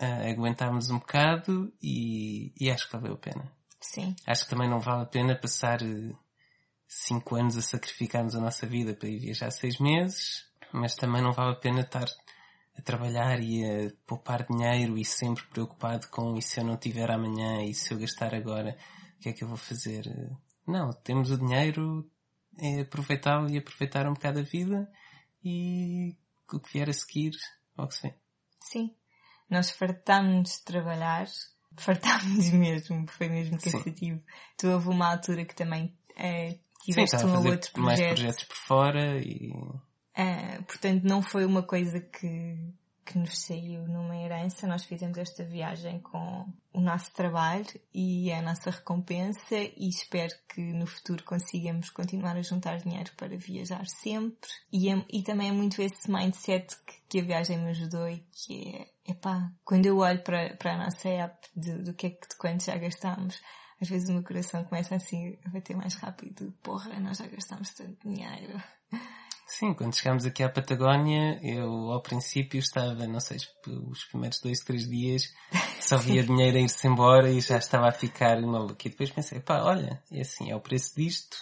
[0.00, 3.52] uh, aguentámos um bocado e, e acho que valeu a pena.
[3.80, 4.16] Sim.
[4.26, 6.18] Acho que também não vale a pena passar uh,
[6.86, 11.32] cinco anos a sacrificarmos a nossa vida para ir viajar seis meses, mas também não
[11.32, 12.08] vale a pena estar
[12.76, 17.10] a trabalhar e a poupar dinheiro e sempre preocupado com e se eu não tiver
[17.10, 18.76] amanhã e se eu gastar agora,
[19.16, 20.04] o que é que eu vou fazer?
[20.68, 22.08] Não, temos o dinheiro,
[22.58, 24.86] é aproveitá-lo e aproveitar um bocado a vida
[25.42, 26.14] e
[26.52, 27.32] o que vier a seguir,
[27.76, 28.14] logo se vê.
[28.60, 28.94] Sim.
[29.48, 31.26] Nós fartámos de trabalhar,
[31.78, 33.70] fartámos mesmo, foi mesmo Sim.
[33.72, 34.22] cansativo.
[34.58, 38.16] Tu houve uma altura que também Sim, tiveste estava um ou outro mais projeto.
[38.16, 39.50] projetos por fora e
[40.14, 42.74] Ah, portanto, não foi uma coisa que,
[43.10, 44.66] que nos saiu numa herança.
[44.66, 50.60] Nós fizemos esta viagem com o nosso trabalho e a nossa recompensa e espero que
[50.60, 54.50] no futuro consigamos continuar a juntar dinheiro para viajar sempre.
[54.70, 58.18] E, é- e também é muito esse mindset que, que a viagem me ajudou e
[58.30, 62.10] que é, epá, quando eu olho para, para a nossa app de- do que é
[62.10, 63.40] que de quanto já gastámos,
[63.80, 66.52] às vezes o meu coração começa assim a bater mais rápido.
[66.62, 68.60] Porra, nós já gastámos tanto dinheiro.
[69.48, 74.60] Sim, quando chegámos aqui à Patagónia, eu ao princípio estava, não sei, os primeiros dois,
[74.60, 75.34] três dias,
[75.80, 78.76] só via dinheiro a ir-se embora e já estava a ficar maluco.
[78.84, 81.38] E depois pensei, pá, olha, é assim, é o preço disto,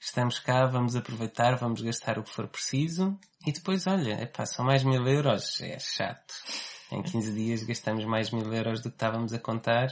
[0.00, 3.14] estamos cá, vamos aproveitar, vamos gastar o que for preciso.
[3.46, 6.32] E depois, olha, é pá, são mais mil euros, é chato.
[6.90, 9.88] Em 15 dias gastamos mais mil euros do que estávamos a contar,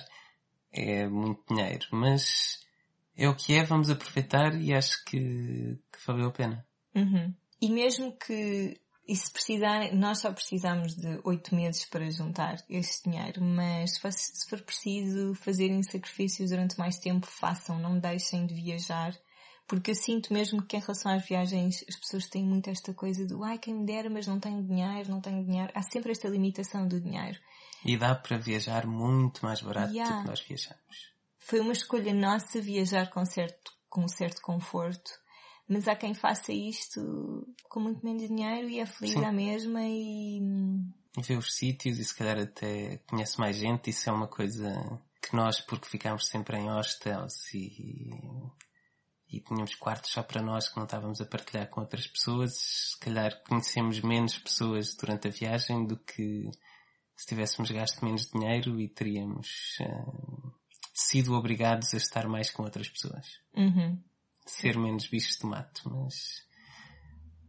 [0.72, 1.86] é muito dinheiro.
[1.92, 2.64] Mas
[3.14, 6.66] é o que é, vamos aproveitar e acho que, que valeu a pena.
[6.94, 7.34] Uhum.
[7.62, 13.04] E mesmo que, e se precisarem, nós só precisamos de oito meses para juntar esse
[13.04, 19.16] dinheiro, mas se for, preciso fazerem sacrifícios durante mais tempo, façam, não deixem de viajar.
[19.68, 23.24] Porque eu sinto mesmo que em relação às viagens as pessoas têm muito esta coisa
[23.24, 25.70] do ai quem me dera, mas não tenho dinheiro, não tenho dinheiro.
[25.72, 27.38] Há sempre esta limitação do dinheiro.
[27.84, 30.16] E dá para viajar muito mais barato Yeah.
[30.16, 31.12] do que nós viajamos.
[31.38, 35.21] Foi uma escolha nossa viajar com certo, com certo conforto.
[35.72, 39.24] Mas há quem faça isto com muito menos dinheiro e é feliz Sim.
[39.24, 40.38] à mesma e,
[41.26, 43.88] vê os sítios e se calhar até conhece mais gente.
[43.88, 44.70] Isso é uma coisa
[45.22, 48.10] que nós, porque ficámos sempre em hostels e,
[49.30, 53.00] e tínhamos quartos só para nós que não estávamos a partilhar com outras pessoas, se
[53.00, 56.50] calhar conhecemos menos pessoas durante a viagem do que
[57.16, 60.52] se tivéssemos gasto menos dinheiro e teríamos uh,
[60.92, 63.26] sido obrigados a estar mais com outras pessoas.
[63.56, 64.11] Uhum.
[64.46, 66.42] Ser menos bichos de mato, mas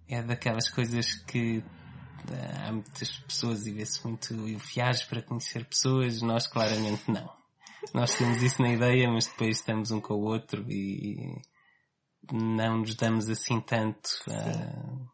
[0.08, 5.66] é daquelas coisas que uh, há muitas pessoas e vê-se muito, eu viajo para conhecer
[5.66, 7.30] pessoas, nós claramente não.
[7.94, 11.42] Nós temos isso na ideia, mas depois estamos um com o outro e
[12.32, 15.10] não nos damos assim tanto uh,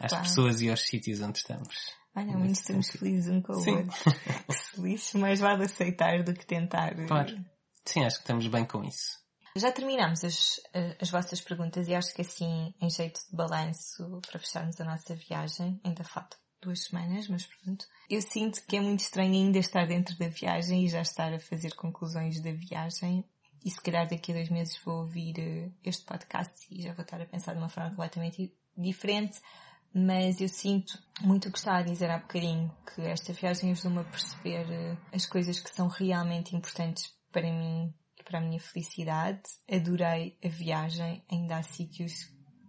[0.00, 0.22] às Epá.
[0.22, 1.74] pessoas e aos sítios onde estamos.
[2.16, 3.76] Olha, muito estamos felizes um com o Sim.
[3.76, 3.92] outro.
[4.46, 6.94] Que se lixe, mais vale aceitar do que tentar.
[7.06, 7.36] Claro.
[7.84, 9.19] Sim, acho que estamos bem com isso.
[9.56, 14.20] Já terminamos as, eh, as vossas perguntas e acho que assim, em jeito de balanço,
[14.28, 17.86] para fecharmos a nossa viagem, ainda faltam duas semanas, mas pronto.
[18.08, 21.40] Eu sinto que é muito estranho ainda estar dentro da viagem e já estar a
[21.40, 23.24] fazer conclusões da viagem.
[23.64, 27.02] E se calhar daqui a dois meses vou ouvir eh, este podcast e já vou
[27.02, 29.40] estar a pensar de uma forma completamente diferente.
[29.92, 34.00] Mas eu sinto muito o que está a dizer há bocadinho, que esta viagem ajudou-me
[34.00, 37.92] a perceber eh, as coisas que são realmente importantes para mim
[38.30, 39.42] para a minha felicidade.
[39.68, 42.12] Adorei a viagem, ainda há sítios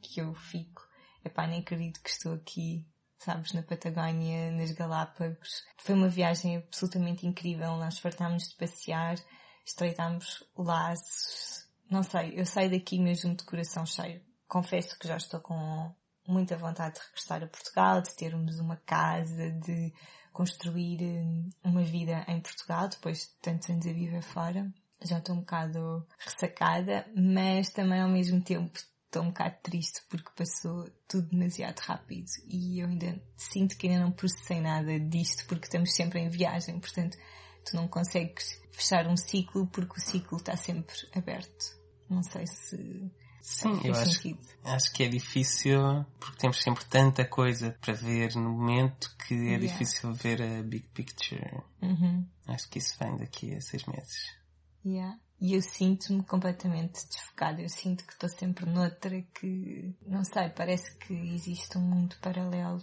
[0.01, 0.82] que eu fico.
[1.24, 2.88] Epá, nem acredito que estou aqui,
[3.20, 5.64] sabes, na Patagónia, nas Galápagos.
[5.78, 9.16] Foi uma viagem absolutamente incrível, nós fartámos de passear,
[9.64, 11.70] estreitámos laços.
[11.89, 14.20] Não sei, eu saio daqui mesmo de coração cheio.
[14.47, 15.93] Confesso que já estou com
[16.28, 19.93] muita vontade de regressar a Portugal, de termos uma casa, de
[20.34, 24.74] construir hum, uma vida em Portugal, depois de tantos anos a viver fora.
[25.04, 30.30] Já estou um bocado ressacada, mas também ao mesmo tempo estou um bocado triste porque
[30.36, 35.66] passou tudo demasiado rápido e eu ainda sinto que ainda não processei nada disto porque
[35.66, 37.18] estamos sempre em viagem, portanto
[37.66, 41.80] tu não consegues fechar um ciclo porque o ciclo está sempre aberto.
[42.10, 44.39] Não sei se Sim, eu acho, sentido.
[44.64, 49.38] acho que é difícil porque temos sempre tanta coisa para ver no momento que é
[49.58, 49.68] Yeah.
[49.68, 51.64] difícil ver a big picture.
[51.82, 52.26] Uhum.
[52.47, 54.39] Acho que isso vem daqui a seis meses.
[54.86, 55.17] Yeah.
[55.39, 57.61] E eu sinto-me completamente desfocada.
[57.61, 62.82] Eu sinto que estou sempre noutra que, não sei, parece que existe um mundo paralelo.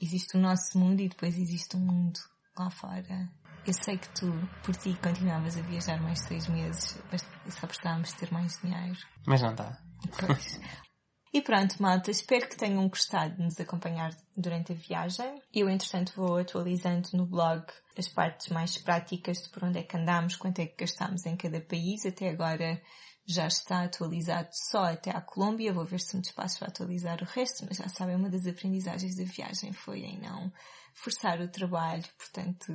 [0.00, 2.18] Existe o nosso mundo e depois existe um mundo
[2.58, 3.30] lá fora.
[3.66, 4.32] Eu sei que tu,
[4.64, 7.22] por ti, continuavas a viajar mais seis meses, mas
[7.54, 8.98] só precisávamos ter mais dinheiro.
[9.26, 9.78] Mas não dá.
[10.18, 10.60] Pois.
[11.32, 15.40] E pronto, malta, espero que tenham gostado de nos acompanhar durante a viagem.
[15.50, 17.64] Eu, entretanto, vou atualizando no blog
[17.96, 21.34] as partes mais práticas de por onde é que andamos, quanto é que gastámos em
[21.34, 22.04] cada país.
[22.04, 22.82] Até agora
[23.24, 25.72] já está atualizado só até à Colômbia.
[25.72, 29.16] Vou ver se me despacho para atualizar o resto, mas já sabem, uma das aprendizagens
[29.16, 30.52] da viagem foi em não
[30.92, 32.74] forçar o trabalho, portanto,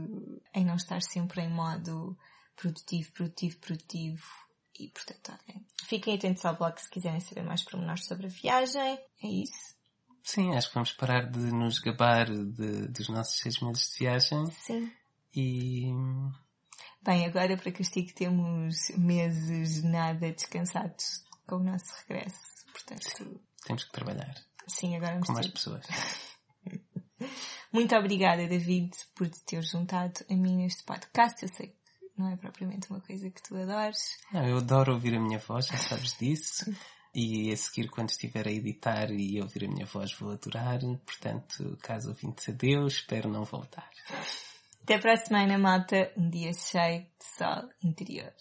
[0.51, 2.17] em não estar sempre em modo
[2.55, 4.46] produtivo, produtivo, produtivo.
[4.79, 8.99] E, portanto, olhem, fiquem atentos ao blog se quiserem saber mais pormenores sobre a viagem.
[9.23, 9.75] É isso.
[10.23, 14.45] Sim, acho que vamos parar de nos gabar de- dos nossos seis meses de viagem
[14.51, 14.91] Sim.
[15.33, 15.85] e
[17.01, 22.65] Bem, agora para castigo temos meses nada descansados com o nosso regresso.
[22.73, 24.35] Portanto, temos que trabalhar
[24.67, 25.53] sim, agora vamos com mais ter...
[25.53, 25.85] pessoas.
[27.71, 31.41] Muito obrigada, David, por te ter juntado a mim neste podcast.
[31.43, 31.75] Eu sei
[32.17, 34.17] não é propriamente uma coisa que tu adores.
[34.31, 36.65] Não, eu adoro ouvir a minha voz, já sabes disso.
[37.13, 40.79] E a seguir, quando estiver a editar e ouvir a minha voz, vou adorar.
[41.05, 43.89] Portanto, caso ouvintes a Deus, espero não voltar.
[44.83, 46.11] Até para a semana, malta.
[46.15, 48.33] Um dia cheio de sol interior.